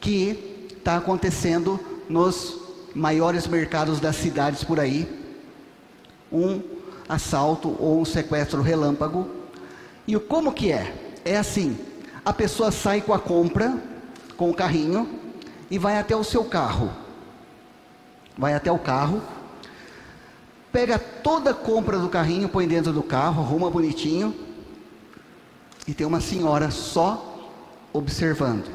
[0.00, 2.58] que está acontecendo nos
[2.94, 5.27] maiores mercados das cidades por aí
[6.32, 6.60] um
[7.08, 9.28] assalto ou um sequestro relâmpago.
[10.06, 10.94] E como que é?
[11.24, 11.76] É assim:
[12.24, 13.76] a pessoa sai com a compra,
[14.36, 15.08] com o carrinho,
[15.70, 16.90] e vai até o seu carro.
[18.36, 19.20] Vai até o carro,
[20.70, 24.34] pega toda a compra do carrinho, põe dentro do carro, arruma bonitinho,
[25.86, 27.50] e tem uma senhora só
[27.92, 28.70] observando.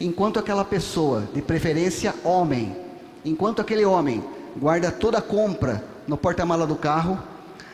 [0.00, 2.74] Enquanto aquela pessoa, de preferência homem,
[3.24, 4.24] enquanto aquele homem
[4.56, 7.18] guarda toda a compra no porta-mala do carro,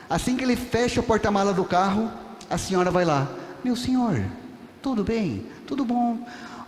[0.08, 2.10] assim que ele fecha o porta-mala do carro,
[2.48, 3.28] a senhora vai lá:
[3.64, 4.22] Meu senhor,
[4.82, 5.46] tudo bem?
[5.66, 6.18] Tudo bom?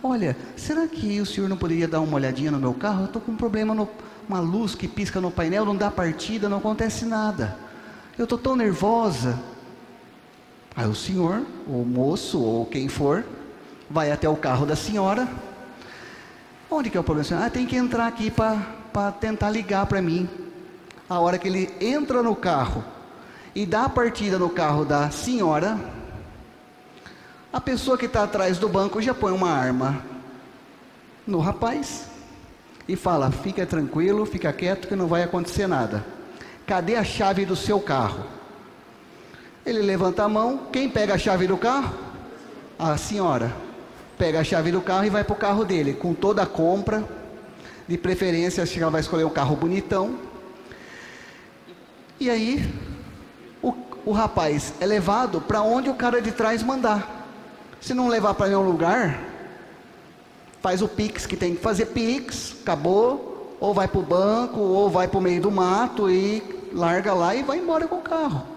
[0.01, 3.01] Olha, será que o senhor não poderia dar uma olhadinha no meu carro?
[3.01, 3.87] Eu estou com um problema, no,
[4.27, 7.57] uma luz que pisca no painel, não dá partida, não acontece nada.
[8.17, 9.39] Eu estou tão nervosa.
[10.75, 13.23] Aí o senhor, ou o moço, ou quem for,
[13.89, 15.27] vai até o carro da senhora.
[16.69, 17.45] Onde que é o problema?
[17.45, 20.27] Ah, tem que entrar aqui para tentar ligar para mim.
[21.09, 22.83] A hora que ele entra no carro
[23.53, 25.77] e dá a partida no carro da senhora,
[27.51, 30.03] a pessoa que está atrás do banco já põe uma arma
[31.27, 32.05] no rapaz
[32.87, 36.05] e fala: fica tranquilo, fica quieto que não vai acontecer nada.
[36.65, 38.23] Cadê a chave do seu carro?
[39.65, 41.93] Ele levanta a mão, quem pega a chave do carro?
[42.77, 43.53] A senhora
[44.17, 47.03] pega a chave do carro e vai para o carro dele, com toda a compra.
[47.87, 50.17] De preferência, acho que ela vai escolher um carro bonitão.
[52.19, 52.73] E aí,
[53.61, 53.73] o,
[54.05, 57.27] o rapaz é levado para onde o cara de trás mandar.
[57.81, 59.19] Se não levar para nenhum lugar,
[60.61, 64.89] faz o pix que tem que fazer pix, acabou, ou vai para o banco, ou
[64.89, 66.41] vai para o meio do mato e
[66.73, 68.47] larga lá e vai embora com o carro.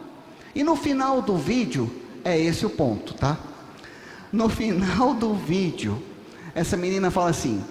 [0.54, 1.90] E no final do vídeo,
[2.24, 3.36] é esse o ponto, tá?
[4.32, 6.02] No final do vídeo,
[6.54, 7.62] essa menina fala assim: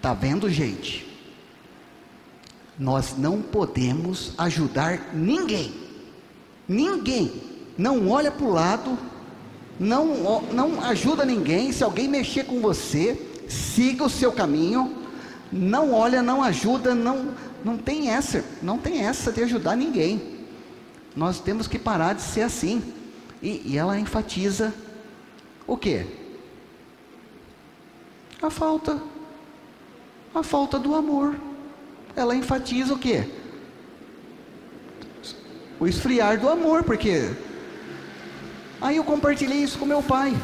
[0.00, 1.07] Tá vendo, gente?
[2.78, 5.74] Nós não podemos ajudar ninguém.
[6.68, 7.32] Ninguém.
[7.76, 8.98] Não olha para o lado.
[9.80, 11.72] Não, não ajuda ninguém.
[11.72, 14.96] Se alguém mexer com você, siga o seu caminho.
[15.50, 20.46] Não olha, não ajuda, não, não tem essa, não tem essa de ajudar ninguém.
[21.16, 22.82] Nós temos que parar de ser assim.
[23.42, 24.74] E, e ela enfatiza
[25.66, 26.06] o que?
[28.40, 29.00] A falta,
[30.34, 31.47] a falta do amor.
[32.18, 33.24] Ela enfatiza o quê?
[35.78, 37.30] O esfriar do amor, porque
[38.80, 40.36] aí eu compartilhei isso com meu pai.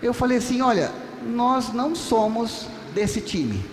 [0.00, 0.92] Eu falei assim, olha,
[1.24, 3.64] nós não somos desse time.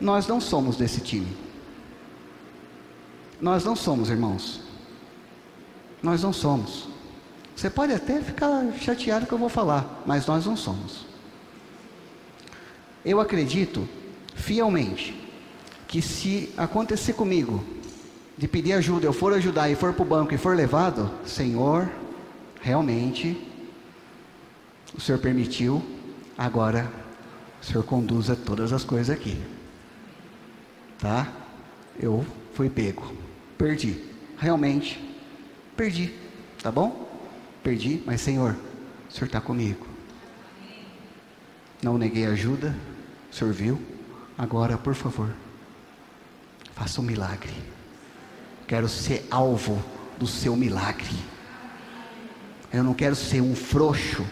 [0.00, 1.36] Nós não somos desse time.
[3.40, 4.62] Nós não somos, irmãos.
[6.02, 6.88] Nós não somos.
[7.54, 11.11] Você pode até ficar chateado que eu vou falar, mas nós não somos.
[13.04, 13.88] Eu acredito
[14.34, 15.18] fielmente
[15.88, 17.64] que se acontecer comigo
[18.36, 21.90] de pedir ajuda, eu for ajudar e for para o banco e for levado, Senhor,
[22.60, 23.36] realmente
[24.94, 25.82] o Senhor permitiu,
[26.36, 26.90] agora
[27.60, 29.40] o Senhor conduza todas as coisas aqui.
[30.98, 31.30] Tá?
[32.00, 33.12] Eu fui pego,
[33.58, 34.02] perdi,
[34.38, 35.00] realmente
[35.76, 36.14] perdi,
[36.62, 37.10] tá bom?
[37.62, 38.56] Perdi, mas Senhor,
[39.08, 39.86] o Senhor está comigo.
[41.82, 42.74] Não neguei ajuda,
[43.32, 43.80] o Senhor viu.
[44.36, 45.30] Agora, por favor,
[46.74, 47.54] faça um milagre.
[48.66, 49.82] Quero ser alvo
[50.18, 51.16] do seu milagre.
[52.70, 54.24] Eu não quero ser um frouxo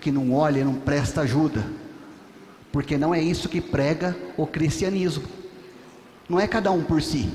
[0.00, 1.64] que não olha e não presta ajuda.
[2.72, 5.28] Porque não é isso que prega o cristianismo.
[6.28, 7.30] Não é cada um por si.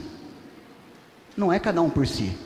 [1.35, 2.37] Não é cada um por si.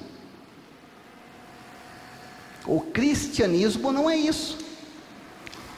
[2.65, 4.66] O cristianismo não é isso.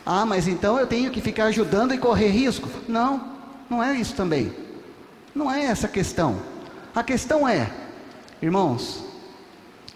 [0.06, 2.70] Ah, mas então eu tenho que ficar ajudando e correr risco?
[2.88, 3.22] Não,
[3.70, 4.54] não é isso também.
[5.36, 6.38] Não é essa a questão.
[6.96, 7.72] A questão é,
[8.42, 9.04] irmãos,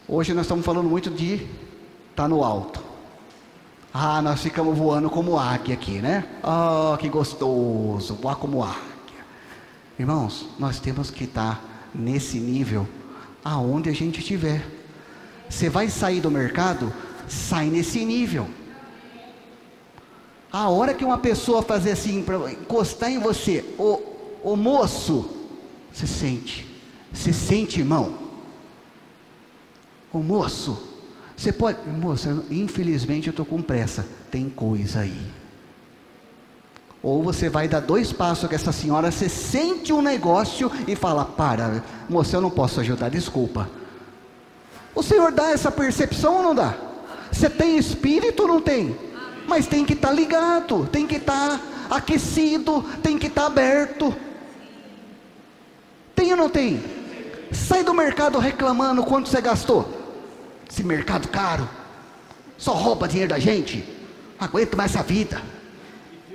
[0.07, 2.79] hoje nós estamos falando muito de estar tá no alto.
[3.93, 6.25] Ah, nós ficamos voando como águia aqui, né?
[6.43, 8.83] Oh, que gostoso, voar como águia.
[9.99, 11.61] Irmãos, nós temos que estar tá
[11.93, 12.87] nesse nível
[13.43, 14.65] aonde a gente estiver.
[15.49, 16.91] Você vai sair do mercado,
[17.27, 18.47] sai nesse nível.
[20.53, 23.99] A hora que uma pessoa fazer assim, para encostar em você, o,
[24.43, 25.27] o moço,
[25.91, 26.67] você sente,
[27.11, 28.13] você sente, irmão.
[30.13, 30.77] O moço,
[31.35, 35.19] você pode, moça, infelizmente eu estou com pressa, tem coisa aí.
[37.01, 41.25] Ou você vai dar dois passos com essa senhora, você sente um negócio e fala:
[41.25, 43.67] Para, moça, eu não posso ajudar, desculpa.
[44.93, 46.77] O Senhor dá essa percepção ou não dá?
[47.31, 48.95] Você tem espírito ou não tem?
[49.47, 53.47] Mas tem que estar tá ligado, tem que estar tá aquecido, tem que estar tá
[53.47, 54.15] aberto.
[56.15, 56.81] Tem ou não tem?
[57.51, 60.01] Sai do mercado reclamando quanto você gastou.
[60.69, 61.69] Esse mercado caro,
[62.57, 63.83] só rouba dinheiro da gente.
[64.39, 65.41] Não aguento mais essa vida.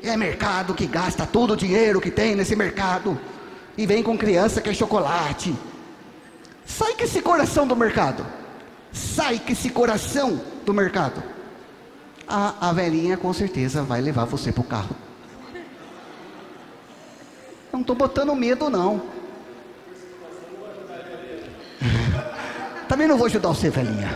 [0.02, 3.18] É mercado que gasta todo o dinheiro que tem nesse mercado.
[3.76, 5.54] E vem com criança que é chocolate.
[6.64, 8.24] Sai com esse coração do mercado.
[8.92, 11.22] Sai com esse coração do mercado.
[12.28, 14.94] A, a velhinha com certeza vai levar você para o carro.
[17.72, 19.02] Não estou botando medo, não.
[22.88, 24.08] Também não vou ajudar você, velhinha.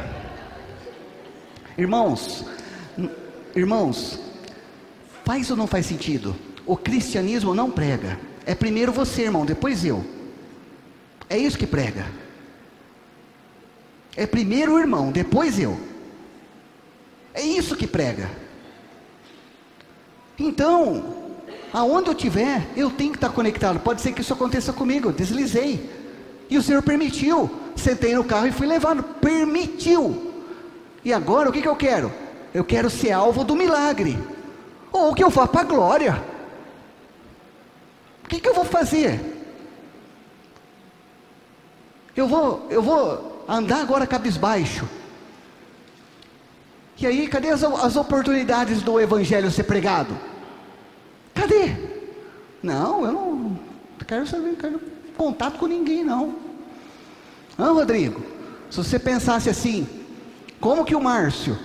[1.76, 2.44] Irmãos,
[3.54, 4.18] irmãos,
[5.24, 6.36] faz ou não faz sentido?
[6.66, 8.18] O cristianismo não prega.
[8.44, 10.04] É primeiro você, irmão, depois eu.
[11.30, 12.06] É isso que prega.
[14.14, 15.91] É primeiro o irmão, depois eu.
[17.34, 18.30] É isso que prega.
[20.38, 21.04] Então,
[21.72, 23.80] aonde eu estiver, eu tenho que estar conectado.
[23.80, 25.12] Pode ser que isso aconteça comigo.
[25.12, 25.90] Deslizei.
[26.50, 27.50] E o Senhor permitiu.
[27.76, 29.02] Sentei no carro e fui levado.
[29.02, 30.32] Permitiu.
[31.04, 32.12] E agora o que, que eu quero?
[32.52, 34.18] Eu quero ser alvo do milagre.
[34.92, 36.22] Ou que eu vá para a glória.
[38.24, 39.20] O que, que eu vou fazer?
[42.14, 44.86] Eu vou, eu vou andar agora cabisbaixo.
[47.02, 50.16] E aí, cadê as, as oportunidades do evangelho ser pregado?
[51.34, 51.74] Cadê?
[52.62, 53.58] Não, eu não
[54.06, 54.80] quero saber, quero
[55.16, 56.36] contato com ninguém, não.
[57.58, 58.22] Ah, Rodrigo,
[58.70, 59.86] se você pensasse assim,
[60.60, 61.58] como que o Márcio,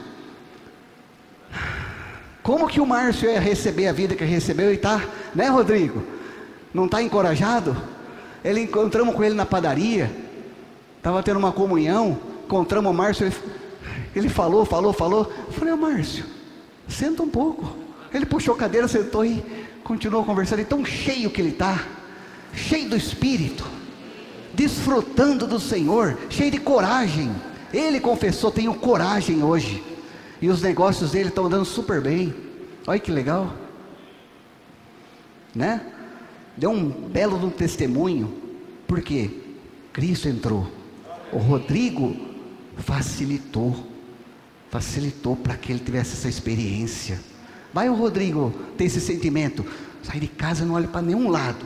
[2.42, 5.04] como que o Márcio ia receber a vida que recebeu e está,
[5.36, 6.04] né, Rodrigo?
[6.74, 7.78] Não está encorajado?
[8.44, 10.10] Ele encontramos com ele na padaria,
[11.08, 13.36] Estava tendo uma comunhão, encontramos o Márcio, ele,
[14.18, 15.32] ele falou, falou, falou.
[15.48, 16.26] Eu falei, ô Márcio,
[16.88, 17.76] senta um pouco.
[18.14, 19.44] Ele puxou a cadeira, sentou e
[19.84, 20.62] continuou conversando.
[20.62, 21.86] E tão cheio que ele está,
[22.54, 23.66] cheio do Espírito,
[24.54, 27.32] desfrutando do Senhor, cheio de coragem.
[27.74, 29.84] Ele confessou, tenho coragem hoje.
[30.42, 32.34] E os negócios dele estão andando super bem.
[32.86, 33.54] Olha que legal.
[35.54, 35.82] Né?
[36.56, 38.34] Deu um belo um testemunho.
[38.88, 39.30] Por quê?
[39.92, 40.68] Cristo entrou
[41.32, 42.16] o Rodrigo
[42.78, 43.76] facilitou,
[44.78, 47.20] facilitou para que ele tivesse essa experiência.
[47.74, 49.66] Vai o Rodrigo ter esse sentimento.
[50.04, 51.66] Sai de casa, não olha para nenhum lado.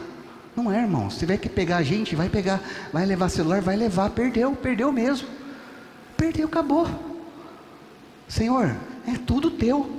[0.56, 1.10] Não é, irmão.
[1.10, 2.62] Se tiver que pegar a gente, vai pegar.
[2.94, 4.12] Vai levar celular, vai levar.
[4.12, 5.28] Perdeu, perdeu mesmo.
[6.16, 6.88] Perdeu, acabou.
[8.30, 9.92] Senhor, é tudo teu.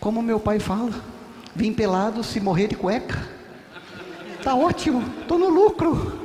[0.00, 0.90] Como meu pai fala,
[1.54, 3.28] vim pelado se morrer de cueca.
[4.42, 6.20] Tá ótimo, tô no lucro.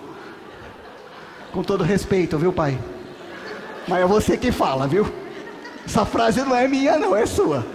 [1.52, 2.80] Com todo respeito, viu, pai?
[3.88, 5.27] Mas é você que fala, viu?
[5.88, 7.66] Essa frase não é minha, não, é sua.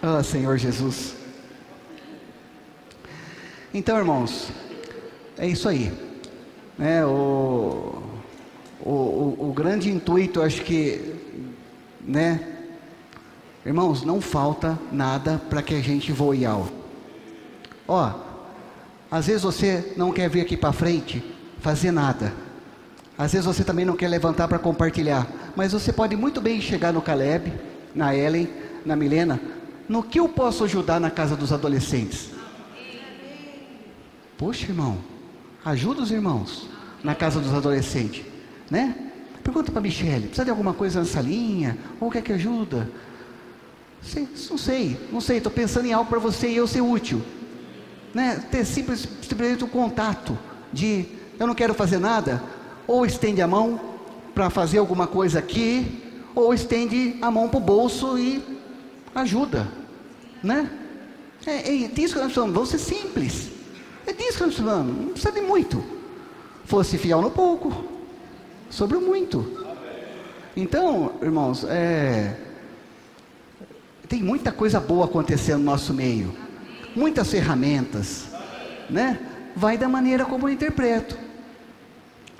[0.00, 1.16] Ah, Senhor Jesus.
[3.74, 4.52] Então, irmãos,
[5.36, 5.92] é isso aí.
[7.08, 8.00] O,
[8.80, 11.12] o, o, o grande intuito, acho que,
[12.00, 12.56] né?
[13.64, 16.72] Irmãos, não falta nada para que a gente voe alto.
[17.88, 18.25] Ó,
[19.10, 21.22] às vezes você não quer vir aqui para frente
[21.60, 22.32] fazer nada.
[23.16, 25.26] Às vezes você também não quer levantar para compartilhar.
[25.54, 27.52] Mas você pode muito bem chegar no Caleb,
[27.94, 28.48] na Ellen,
[28.84, 29.40] na Milena.
[29.88, 32.30] No que eu posso ajudar na casa dos adolescentes?
[34.36, 34.98] Poxa, irmão,
[35.64, 36.68] ajuda os irmãos
[37.02, 38.24] na casa dos adolescentes,
[38.70, 38.94] né?
[39.42, 41.78] Pergunta para Michele, precisa de alguma coisa nessa linha?
[42.00, 42.90] Ou quer que ajuda?
[44.02, 47.22] Sei, não sei, não sei, estou pensando em algo para você e eu ser útil.
[48.16, 48.42] Né?
[48.50, 50.38] Ter simples, simplesmente o um contato
[50.72, 51.04] de
[51.38, 52.42] eu não quero fazer nada,
[52.86, 53.78] ou estende a mão
[54.34, 56.02] para fazer alguma coisa aqui,
[56.34, 58.42] ou estende a mão para o bolso e
[59.14, 59.68] ajuda,
[60.42, 60.70] né?
[61.46, 63.50] É, é disso que nós precisamos, vamos ser simples.
[64.06, 65.84] É disso que nós precisamos, não precisa de muito.
[66.64, 67.84] Fosse fiel no pouco,
[68.70, 69.62] sobre o muito.
[70.56, 72.34] Então, irmãos, é,
[74.08, 76.45] tem muita coisa boa acontecendo no nosso meio,
[76.96, 78.24] muitas ferramentas,
[78.88, 79.20] né?
[79.54, 81.16] Vai da maneira como eu interpreto.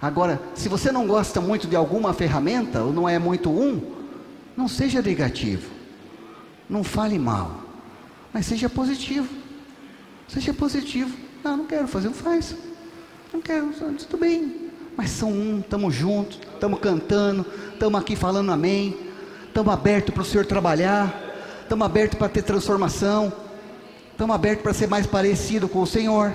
[0.00, 3.94] Agora, se você não gosta muito de alguma ferramenta, ou não é muito um,
[4.56, 5.70] não seja negativo,
[6.68, 7.62] não fale mal,
[8.32, 9.28] mas seja positivo.
[10.28, 11.16] Seja positivo.
[11.44, 12.56] Não, não quero fazer, não faz.
[13.32, 14.70] Não quero, tudo bem.
[14.96, 18.96] Mas são um, estamos juntos, estamos cantando, estamos aqui falando amém,
[19.46, 21.14] estamos abertos para o Senhor trabalhar,
[21.62, 23.32] estamos abertos para ter transformação,
[24.16, 26.34] estamos abertos para ser mais parecido com o Senhor.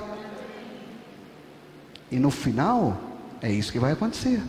[2.12, 2.96] E no final,
[3.42, 4.40] é isso que vai acontecer.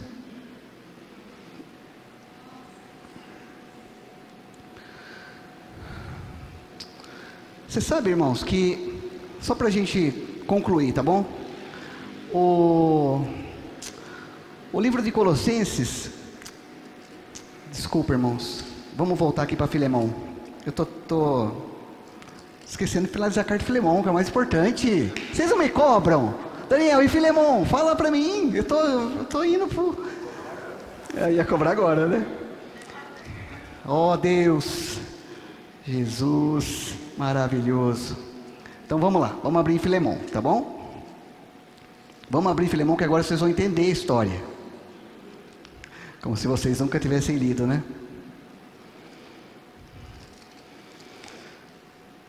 [7.66, 9.00] Você sabe, irmãos, que
[9.40, 11.24] só para a gente concluir, tá bom?
[12.34, 13.24] O,
[14.74, 16.10] o livro de Colossenses,
[17.70, 18.62] desculpa, irmãos,
[18.94, 20.14] vamos voltar aqui para Filemão.
[20.66, 21.71] Eu tô, tô
[22.72, 25.12] esquecendo de finalizar a carta de Filemão, que é o mais importante.
[25.30, 26.34] Vocês não me cobram?
[26.70, 28.50] Daniel, e Filemon, fala para mim.
[28.54, 30.06] Eu tô, eu tô indo pro.
[31.14, 32.26] Eu ia cobrar agora, né?
[33.84, 34.98] Ó oh, Deus,
[35.84, 38.16] Jesus, maravilhoso.
[38.86, 41.04] Então vamos lá, vamos abrir em Filemon, tá bom?
[42.30, 44.42] Vamos abrir em Filemon que agora vocês vão entender a história.
[46.22, 47.82] Como se vocês nunca tivessem lido, né?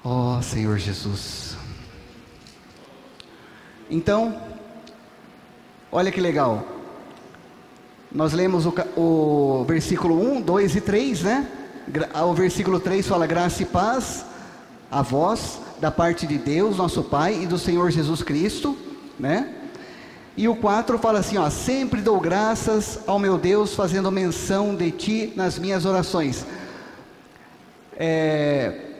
[0.05, 1.55] Ó oh, Senhor Jesus.
[3.89, 4.37] Então,
[5.89, 6.67] olha que legal.
[8.11, 11.47] Nós lemos o, o versículo 1, 2 e 3, né?
[12.13, 14.25] Ah, o versículo 3 fala: graça e paz
[14.91, 18.77] a vós, da parte de Deus, nosso Pai, e do Senhor Jesus Cristo,
[19.17, 19.55] né?
[20.35, 24.91] E o 4 fala assim: ó, sempre dou graças ao meu Deus, fazendo menção de
[24.91, 26.45] ti nas minhas orações.
[27.95, 28.92] É,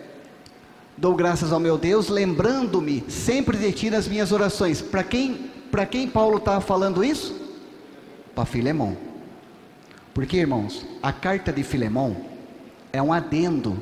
[1.03, 4.81] Dou graças ao meu Deus, lembrando-me sempre de ti nas minhas orações.
[4.81, 7.35] Para quem, para quem Paulo está falando isso?
[8.33, 8.95] Para Filemão.
[10.13, 12.15] Porque, irmãos, a carta de Filemão
[12.93, 13.77] é um adendo,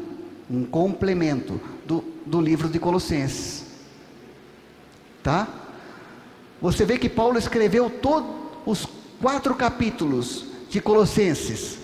[0.50, 3.66] um complemento do, do livro de Colossenses.
[5.22, 5.48] Tá?
[6.60, 8.32] Você vê que Paulo escreveu todos
[8.66, 8.88] os
[9.22, 11.78] quatro capítulos de Colossenses,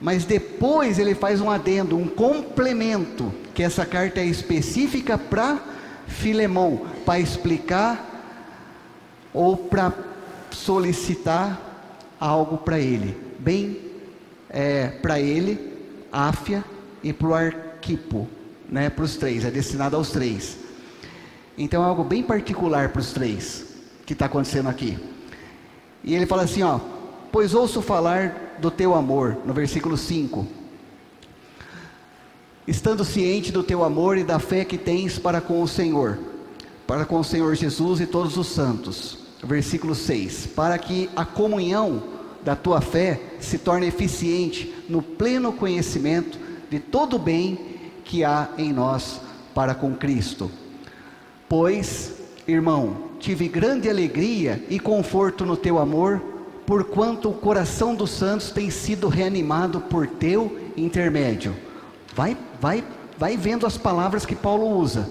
[0.00, 5.60] mas depois ele faz um adendo, um complemento que essa carta é específica para
[6.06, 8.48] Filemão, para explicar
[9.34, 9.92] ou para
[10.50, 11.60] solicitar
[12.18, 13.78] algo para ele, bem
[14.48, 15.76] é, para ele,
[16.10, 16.64] Áfia
[17.02, 18.26] e para o Arquipo,
[18.66, 20.56] né, para os três, é destinado aos três.
[21.58, 23.66] Então é algo bem particular para os três
[24.06, 24.96] que está acontecendo aqui.
[26.02, 26.80] E ele fala assim: ó,
[27.30, 30.59] pois ouço falar do teu amor, no versículo 5
[32.66, 36.18] estando ciente do teu amor e da fé que tens para com o Senhor,
[36.86, 39.18] para com o Senhor Jesus e todos os santos.
[39.42, 42.02] versículo 6: Para que a comunhão
[42.44, 46.38] da tua fé se torne eficiente no pleno conhecimento
[46.70, 47.58] de todo o bem
[48.04, 49.20] que há em nós
[49.54, 50.50] para com Cristo.
[51.48, 52.14] Pois,
[52.46, 56.22] irmão, tive grande alegria e conforto no teu amor,
[56.66, 61.54] porquanto o coração dos santos tem sido reanimado por teu intermédio.
[62.14, 62.84] Vai, vai,
[63.18, 65.08] vai vendo as palavras que Paulo usa.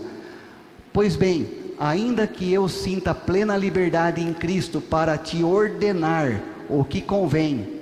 [0.93, 7.01] Pois bem, ainda que eu sinta plena liberdade em Cristo para te ordenar o que
[7.01, 7.79] convém.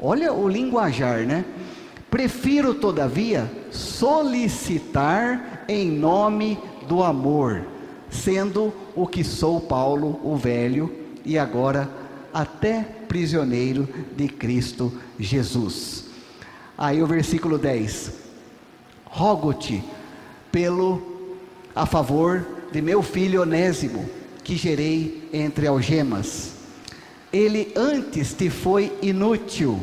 [0.00, 1.44] Olha o linguajar, né?
[2.10, 6.58] Prefiro, todavia, solicitar em nome
[6.88, 7.62] do amor,
[8.10, 10.92] sendo o que sou Paulo, o velho,
[11.24, 11.90] e agora
[12.32, 16.04] até prisioneiro de Cristo Jesus.
[16.76, 18.25] Aí o versículo 10:
[19.16, 19.82] Rogo-te
[20.52, 21.00] pelo
[21.74, 24.04] a favor de meu filho Onésimo,
[24.44, 26.52] que gerei entre algemas.
[27.32, 29.80] Ele antes te foi inútil,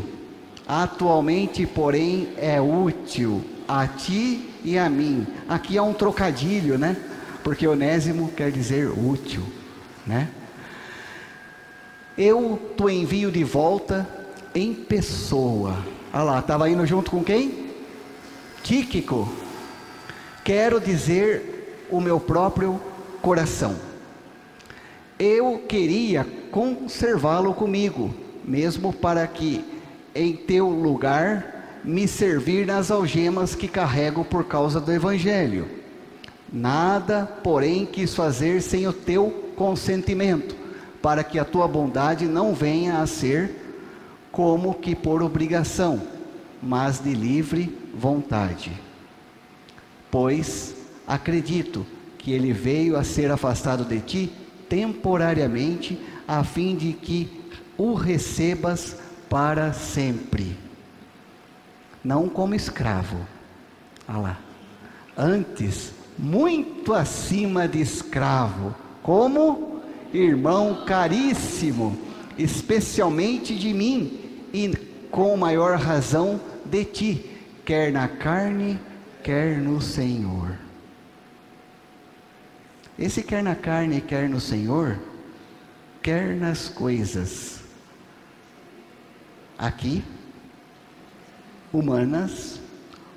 [0.68, 5.26] atualmente, porém, é útil a ti e a mim.
[5.50, 6.96] Aqui há um trocadilho, né?
[7.44, 9.42] Porque Onésimo quer dizer útil,
[10.06, 10.30] né?
[12.16, 14.08] Eu te envio de volta
[14.54, 15.76] em pessoa.
[16.14, 17.63] Olha lá, estava indo junto com quem?
[18.64, 19.32] Tíquico.
[20.44, 22.80] Quero dizer o meu próprio
[23.22, 23.76] coração.
[25.20, 29.64] Eu queria conservá-lo comigo, mesmo para que
[30.16, 35.68] em teu lugar me servir nas algemas que carrego por causa do evangelho.
[36.52, 40.56] Nada, porém, quis fazer sem o teu consentimento
[41.02, 43.60] para que a tua bondade não venha a ser
[44.32, 46.02] como que por obrigação,
[46.64, 48.72] mas de livre vontade.
[50.10, 51.86] Pois acredito
[52.18, 54.32] que ele veio a ser afastado de ti
[54.70, 57.30] temporariamente, a fim de que
[57.78, 58.98] o recebas
[59.30, 60.58] para sempre.
[62.04, 63.18] Não como escravo,
[64.08, 64.40] olha lá,
[65.18, 69.82] antes, muito acima de escravo, como
[70.14, 71.98] irmão caríssimo,
[72.38, 74.20] especialmente de mim,
[74.54, 74.74] e
[75.12, 78.80] com maior razão de ti, quer na carne,
[79.24, 80.58] quer no Senhor.
[82.98, 85.00] Esse quer na carne, quer no Senhor,
[86.02, 87.64] quer nas coisas
[89.58, 90.04] aqui,
[91.72, 92.60] humanas,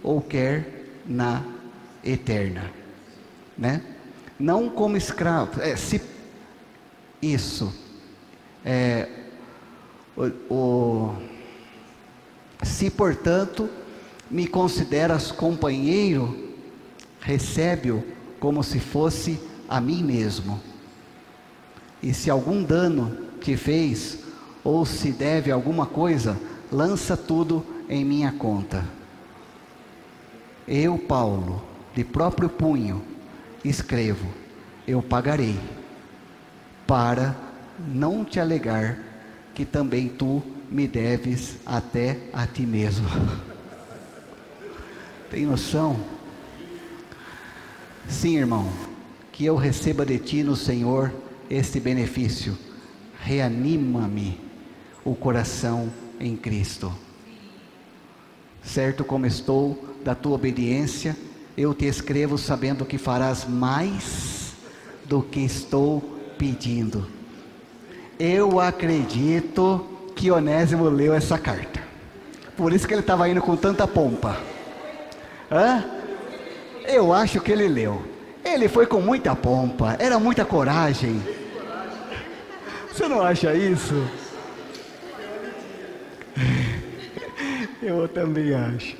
[0.02, 1.42] ou quer na
[2.04, 2.70] eterna,
[3.56, 3.82] né?
[4.38, 6.00] Não como escravo, é, se
[7.20, 7.72] isso.
[8.64, 9.08] É,
[10.16, 11.16] o, o,
[12.66, 13.70] se, portanto,
[14.30, 16.54] me consideras companheiro,
[17.20, 18.04] recebe-o
[18.38, 20.60] como se fosse a mim mesmo.
[22.02, 24.18] E se algum dano te fez,
[24.62, 26.36] ou se deve alguma coisa,
[26.70, 28.84] lança tudo em minha conta.
[30.66, 31.62] Eu, Paulo,
[31.94, 33.02] de próprio punho,
[33.64, 34.26] escrevo:
[34.86, 35.58] eu pagarei
[36.86, 37.34] para
[37.78, 38.98] não te alegar
[39.54, 43.08] que também tu me deves até a ti mesmo.
[45.30, 45.98] Tem noção?
[48.08, 48.70] Sim, irmão,
[49.32, 51.12] que eu receba de ti no Senhor
[51.50, 52.56] este benefício.
[53.20, 54.40] Reanima-me
[55.04, 56.92] o coração em Cristo.
[58.62, 61.16] Certo como estou da tua obediência,
[61.56, 64.52] eu te escrevo sabendo que farás mais
[65.04, 66.00] do que estou
[66.36, 67.06] pedindo.
[68.18, 71.80] Eu acredito que Onésimo leu essa carta.
[72.56, 74.36] Por isso que ele estava indo com tanta pompa.
[75.48, 75.84] Hã?
[76.86, 78.02] Eu acho que ele leu.
[78.44, 81.22] Ele foi com muita pompa, era muita coragem.
[82.90, 83.94] Você não acha isso?
[87.80, 88.96] Eu também acho.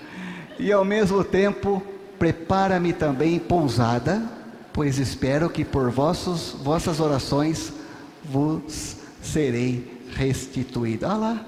[0.59, 1.83] E ao mesmo tempo,
[2.19, 4.37] prepara-me também pousada
[4.77, 7.73] pois espero que por vossos, vossas orações
[8.23, 11.07] vos serei restituído.
[11.07, 11.47] Ah lá,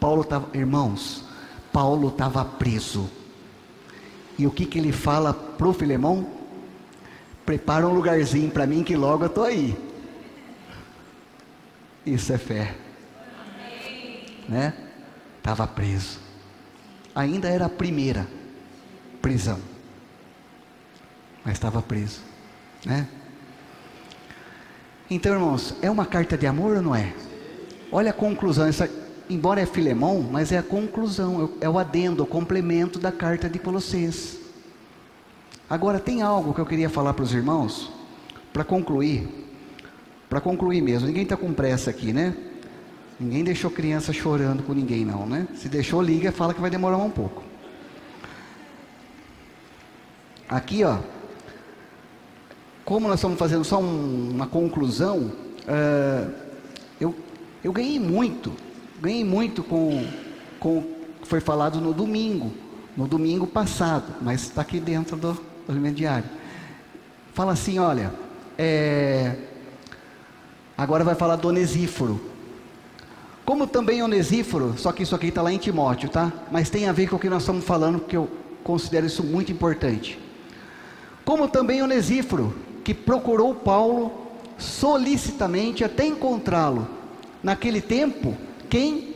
[0.00, 1.24] Paulo estava, irmãos,
[1.72, 3.10] Paulo estava preso.
[4.38, 6.26] E o que, que ele fala para o Filemão?
[7.44, 9.76] Prepara um lugarzinho para mim que logo eu estou aí.
[12.04, 12.74] Isso é fé.
[14.48, 14.74] Né?
[15.38, 16.20] Estava preso.
[17.14, 18.28] Ainda era a primeira
[19.22, 19.58] prisão.
[21.44, 22.20] Mas estava preso.
[22.84, 23.08] Né?
[25.08, 27.12] Então, irmãos, é uma carta de amor ou não é?
[27.90, 28.90] Olha a conclusão, essa,
[29.28, 33.58] embora é Filemão, mas é a conclusão, é o adendo, o complemento da carta de
[33.58, 34.40] Colossenses.
[35.68, 37.90] Agora, tem algo que eu queria falar para os irmãos,
[38.52, 39.28] para concluir.
[40.28, 42.36] Para concluir mesmo, ninguém está com pressa aqui, né?
[43.18, 45.48] Ninguém deixou criança chorando com ninguém, não, né?
[45.54, 47.42] Se deixou, liga e fala que vai demorar um pouco.
[50.48, 50.98] Aqui, ó,
[52.84, 55.32] como nós estamos fazendo só um, uma conclusão,
[55.62, 56.45] uh,
[57.66, 58.52] eu ganhei muito,
[59.00, 60.06] ganhei muito com,
[60.60, 60.84] com o
[61.20, 62.52] que foi falado no domingo,
[62.96, 66.30] no domingo passado, mas está aqui dentro do, do alimento diário.
[67.34, 68.14] Fala assim: olha,
[68.56, 69.34] é,
[70.78, 72.20] agora vai falar do Onesíforo.
[73.44, 76.32] Como também Onesíforo, só que isso aqui está lá em Timóteo, tá?
[76.52, 78.30] Mas tem a ver com o que nós estamos falando, porque eu
[78.62, 80.20] considero isso muito importante.
[81.24, 82.54] Como também Onesíforo,
[82.84, 84.12] que procurou Paulo
[84.56, 86.94] solicitamente até encontrá-lo.
[87.46, 88.36] Naquele tempo,
[88.68, 89.14] quem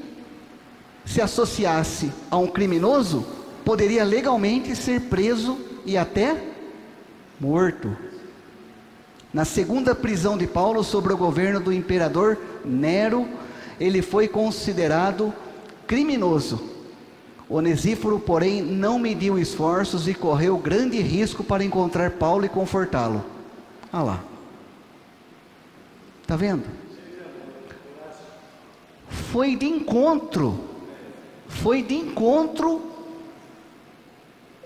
[1.04, 3.26] se associasse a um criminoso
[3.64, 6.40] poderia legalmente ser preso e até
[7.40, 7.96] morto.
[9.34, 13.28] Na segunda prisão de Paulo sob o governo do imperador Nero,
[13.80, 15.34] ele foi considerado
[15.84, 16.70] criminoso
[17.48, 23.24] Onesíforo, porém, não mediu esforços e correu grande risco para encontrar Paulo e confortá-lo.
[23.92, 24.24] Ah lá.
[26.22, 26.62] Está vendo?
[29.30, 30.58] Foi de encontro.
[31.46, 32.82] Foi de encontro.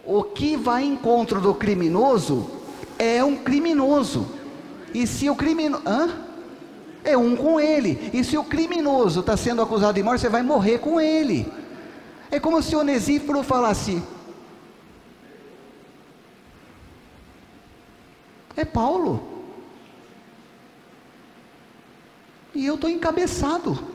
[0.05, 2.51] O que vai em encontro do criminoso
[2.99, 4.27] é um criminoso.
[4.95, 5.83] E se o criminoso.
[7.05, 8.11] É um com ele.
[8.15, 11.47] E se o criminoso está sendo acusado de morte, você vai morrer com ele.
[12.31, 14.03] É como se Onesíforo falasse:
[18.57, 19.23] É Paulo.
[22.55, 23.93] E eu estou encabeçado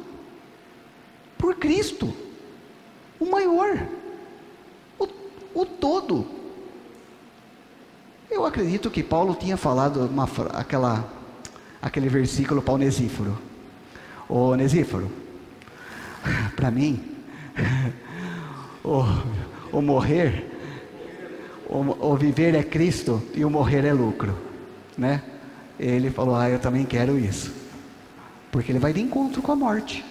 [1.39, 2.13] por Cristo,
[3.17, 3.87] o maior,
[4.99, 5.07] o,
[5.55, 6.27] o todo.
[8.29, 11.09] Eu acredito que Paulo tinha falado uma, aquela,
[11.81, 13.39] aquele versículo para Onesíforo.
[14.27, 15.09] Ô Onesíforo,
[16.57, 17.01] para mim,
[18.83, 20.45] o, o morrer,
[21.69, 24.37] o, o viver é Cristo e o morrer é lucro,
[24.97, 25.23] né?
[25.79, 27.53] Ele falou: Ah, eu também quero isso,
[28.51, 30.03] porque ele vai de encontro com a morte,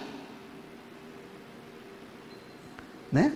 [3.11, 3.33] né?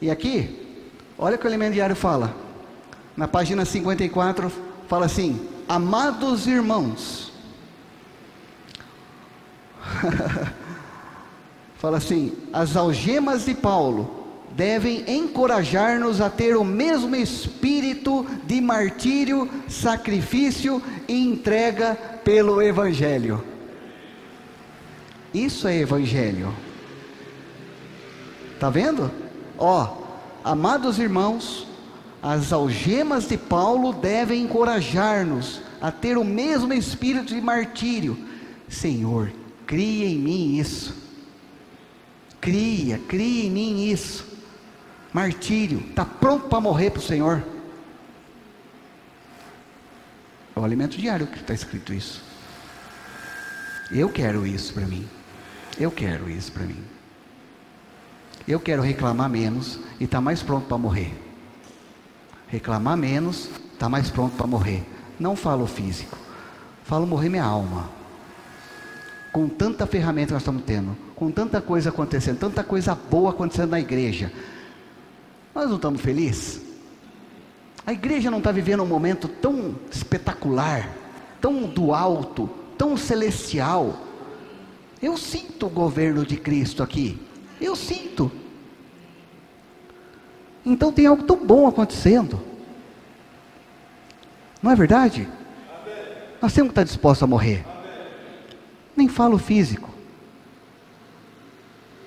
[0.00, 0.84] E aqui,
[1.18, 2.34] olha o que o elemento diário fala,
[3.16, 4.52] na página 54,
[4.88, 7.32] fala assim: Amados irmãos,
[11.78, 19.48] fala assim: as algemas de Paulo devem encorajar-nos a ter o mesmo espírito de martírio,
[19.68, 23.44] sacrifício e entrega pelo Evangelho.
[25.34, 26.65] Isso é Evangelho.
[28.56, 29.10] Está vendo?
[29.56, 29.98] Ó,
[30.42, 31.64] amados irmãos,
[32.20, 38.18] as algemas de Paulo devem encorajar-nos a ter o mesmo espírito de martírio.
[38.68, 39.30] Senhor,
[39.64, 40.92] cria em mim isso.
[42.40, 44.36] Cria, cria em mim isso
[45.16, 47.42] martírio, está pronto para morrer para o Senhor.
[50.54, 52.22] É o alimento diário que está escrito isso.
[53.90, 55.08] Eu quero isso para mim.
[55.80, 56.84] Eu quero isso para mim.
[58.46, 61.12] Eu quero reclamar menos e estar tá mais pronto para morrer.
[62.46, 64.84] Reclamar menos, está mais pronto para morrer.
[65.18, 66.16] Não falo físico,
[66.84, 67.90] falo morrer minha alma.
[69.32, 73.70] Com tanta ferramenta que nós estamos tendo, com tanta coisa acontecendo, tanta coisa boa acontecendo
[73.70, 74.32] na igreja,
[75.54, 76.60] nós não estamos felizes?
[77.84, 80.88] A igreja não está vivendo um momento tão espetacular,
[81.40, 83.96] tão do alto, tão celestial.
[85.02, 87.25] Eu sinto o governo de Cristo aqui.
[87.60, 88.30] Eu sinto.
[90.64, 92.40] Então tem algo tão bom acontecendo.
[94.62, 95.28] Não é verdade?
[96.42, 97.64] Nós temos que estar dispostos a morrer.
[98.96, 99.90] Nem falo físico.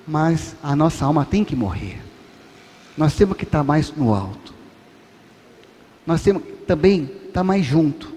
[0.06, 2.02] Mas a nossa alma tem que morrer.
[2.96, 4.52] Nós temos que estar mais no alto.
[6.06, 8.12] Nós temos que também estar mais junto.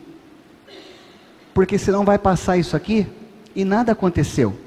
[1.53, 3.07] Porque senão vai passar isso aqui
[3.55, 4.57] e nada aconteceu.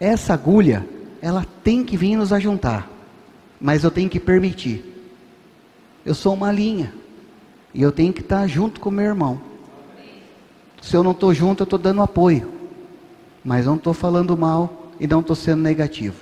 [0.00, 0.86] Essa agulha,
[1.20, 2.88] ela tem que vir nos ajuntar.
[3.60, 4.84] Mas eu tenho que permitir.
[6.04, 6.92] Eu sou uma linha.
[7.74, 9.40] E eu tenho que estar junto com meu irmão.
[10.80, 12.52] Se eu não estou junto, eu estou dando apoio.
[13.44, 16.16] Mas não estou falando mal e não estou sendo negativo.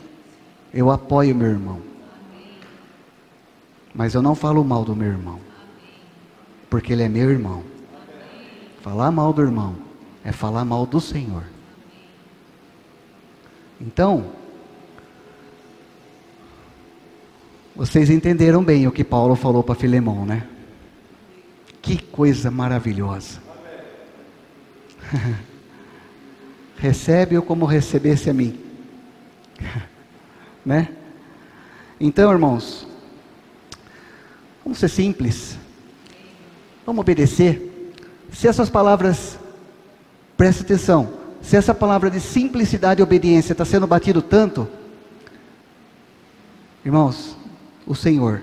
[0.73, 1.81] Eu apoio meu irmão.
[3.95, 5.41] Mas eu não falo mal do meu irmão,
[6.69, 7.63] porque ele é meu irmão.
[8.83, 9.75] Falar mal do irmão
[10.23, 11.45] é falar mal do Senhor.
[13.81, 14.27] Então,
[17.77, 20.45] vocês entenderam bem o que Paulo falou para Filemão, né?
[21.83, 23.39] Que coisa maravilhosa.
[26.79, 28.59] recebe-o como recebesse a mim.
[30.64, 30.89] né?
[32.01, 32.87] Então, irmãos,
[34.64, 35.59] vamos ser simples,
[36.85, 37.93] vamos obedecer.
[38.33, 39.39] Se essas palavras,
[40.37, 41.12] preste atenção,
[41.43, 44.66] se essa palavra de simplicidade e obediência está sendo batido tanto,
[46.85, 47.37] irmãos,
[47.87, 48.43] o Senhor,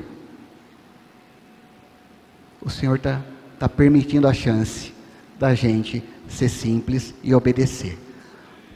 [2.61, 3.21] o Senhor está
[3.59, 4.93] tá permitindo a chance
[5.37, 7.97] da gente ser simples e obedecer.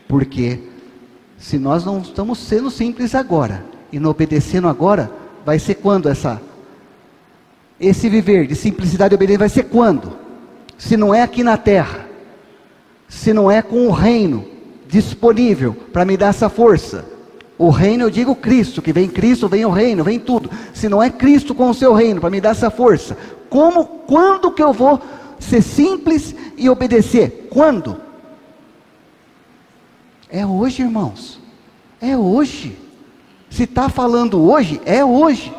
[0.07, 0.59] Porque
[1.37, 5.11] se nós não estamos sendo simples agora e não obedecendo agora,
[5.45, 6.41] vai ser quando essa
[7.79, 10.17] esse viver de simplicidade e obediência vai ser quando?
[10.77, 12.07] Se não é aqui na terra.
[13.07, 14.45] Se não é com o reino
[14.87, 17.05] disponível para me dar essa força.
[17.57, 20.49] O reino, eu digo Cristo, que vem Cristo, vem o reino, vem tudo.
[20.73, 23.17] Se não é Cristo com o seu reino para me dar essa força,
[23.49, 25.01] como, quando que eu vou
[25.39, 27.47] ser simples e obedecer?
[27.49, 27.99] Quando?
[30.29, 31.39] É hoje, irmãos.
[31.99, 32.77] É hoje.
[33.49, 35.51] Se está falando hoje, é hoje.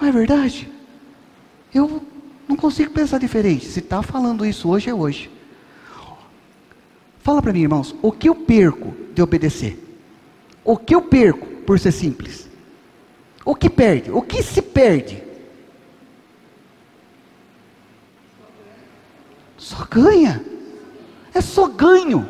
[0.00, 0.68] Não é verdade?
[1.72, 2.02] Eu
[2.48, 3.66] não consigo pensar diferente.
[3.66, 5.30] Se está falando isso hoje, é hoje.
[7.20, 9.78] Fala para mim, irmãos, o que eu perco de obedecer?
[10.64, 12.48] O que eu perco por ser simples?
[13.44, 14.10] O que perde?
[14.10, 15.22] O que se perde?
[19.56, 20.44] Só ganha.
[21.34, 22.28] É só ganho.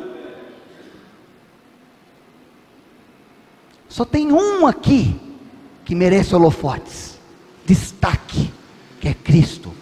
[3.87, 5.19] Só tem um aqui
[5.83, 7.19] que merece holofotes,
[7.65, 8.51] destaque,
[8.99, 9.73] que é Cristo,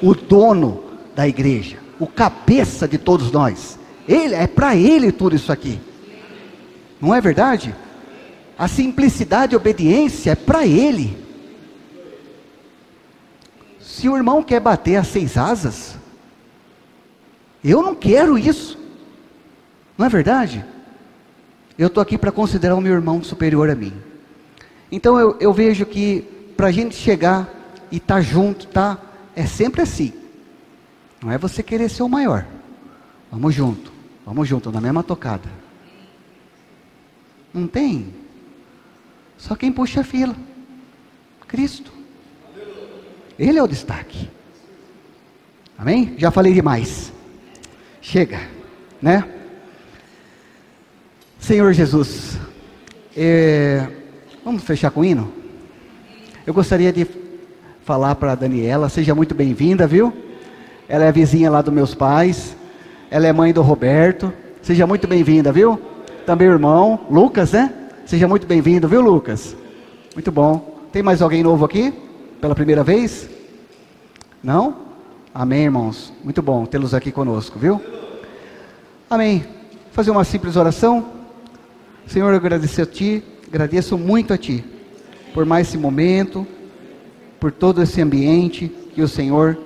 [0.00, 0.84] o dono
[1.14, 3.77] da igreja, o cabeça de todos nós.
[4.08, 5.78] Ele é para ele tudo isso aqui.
[7.00, 7.74] Não é verdade?
[8.58, 11.16] A simplicidade e obediência é para ele.
[13.78, 15.96] Se o irmão quer bater as seis asas,
[17.62, 18.78] eu não quero isso.
[19.96, 20.64] Não é verdade?
[21.76, 23.92] Eu estou aqui para considerar o meu irmão superior a mim.
[24.90, 26.22] Então eu, eu vejo que
[26.56, 27.48] para a gente chegar
[27.90, 28.98] e estar tá junto, tá?
[29.36, 30.12] É sempre assim.
[31.22, 32.46] Não é você querer ser o maior.
[33.30, 33.87] Vamos junto,
[34.28, 35.48] vamos junto, na mesma tocada.
[37.52, 38.12] Não tem.
[39.38, 40.36] Só quem puxa a fila.
[41.46, 41.90] Cristo.
[43.38, 44.28] Ele é o destaque.
[45.78, 46.14] Amém?
[46.18, 47.10] Já falei demais.
[48.02, 48.38] Chega,
[49.00, 49.26] né?
[51.38, 52.38] Senhor Jesus,
[53.16, 53.88] é,
[54.44, 55.32] vamos fechar com o hino?
[56.46, 57.06] Eu gostaria de
[57.82, 60.12] falar para a Daniela, seja muito bem-vinda, viu?
[60.86, 62.54] Ela é vizinha lá dos meus pais,
[63.10, 64.32] ela é mãe do Roberto,
[64.62, 65.80] seja muito bem-vinda, viu?
[66.26, 67.72] Também o irmão, Lucas, né?
[68.04, 69.56] Seja muito bem-vindo, viu, Lucas?
[70.14, 70.78] Muito bom.
[70.92, 71.92] Tem mais alguém novo aqui?
[72.40, 73.28] Pela primeira vez?
[74.42, 74.76] Não?
[75.34, 76.12] Amém, irmãos.
[76.22, 77.80] Muito bom tê-los aqui conosco, viu?
[79.08, 79.44] Amém.
[79.92, 81.06] Fazer uma simples oração.
[82.06, 84.64] Senhor, eu agradeço a Ti, agradeço muito a Ti
[85.32, 86.46] por mais esse momento,
[87.38, 89.56] por todo esse ambiente que o Senhor,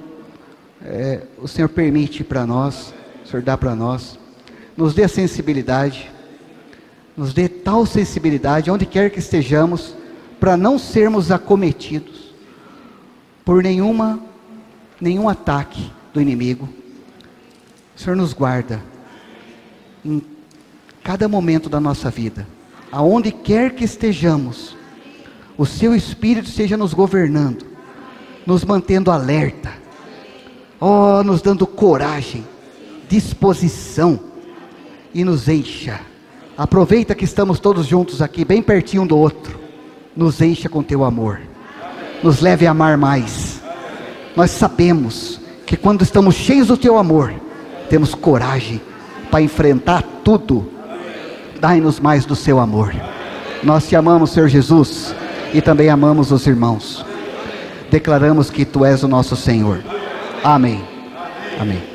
[0.84, 2.92] é, o Senhor permite para nós,
[3.32, 4.18] Senhor dá para nós.
[4.76, 6.10] Nos dê sensibilidade,
[7.16, 9.96] nos dê tal sensibilidade, onde quer que estejamos,
[10.38, 12.34] para não sermos acometidos
[13.44, 14.20] por nenhuma,
[15.00, 16.68] nenhum ataque do inimigo.
[17.96, 18.82] O Senhor nos guarda
[20.04, 20.22] em
[21.02, 22.46] cada momento da nossa vida,
[22.90, 24.76] aonde quer que estejamos,
[25.56, 27.64] o Seu Espírito esteja nos governando,
[28.46, 29.72] nos mantendo alerta,
[30.78, 32.44] oh, nos dando coragem,
[33.12, 34.18] disposição
[35.12, 36.00] e nos encha.
[36.56, 39.60] Aproveita que estamos todos juntos aqui, bem pertinho um do outro,
[40.16, 41.40] nos encha com Teu amor,
[42.22, 43.60] nos leve a amar mais.
[44.34, 47.34] Nós sabemos que quando estamos cheios do Teu amor,
[47.90, 48.80] temos coragem
[49.30, 50.66] para enfrentar tudo.
[51.60, 52.94] Dai-nos mais do seu amor.
[53.62, 55.14] Nós te amamos, Senhor Jesus,
[55.52, 57.04] e também amamos os irmãos.
[57.90, 59.82] Declaramos que tu és o nosso Senhor.
[60.42, 60.82] Amém.
[61.60, 61.91] Amém.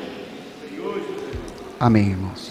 [1.78, 2.47] Amém, irmãos.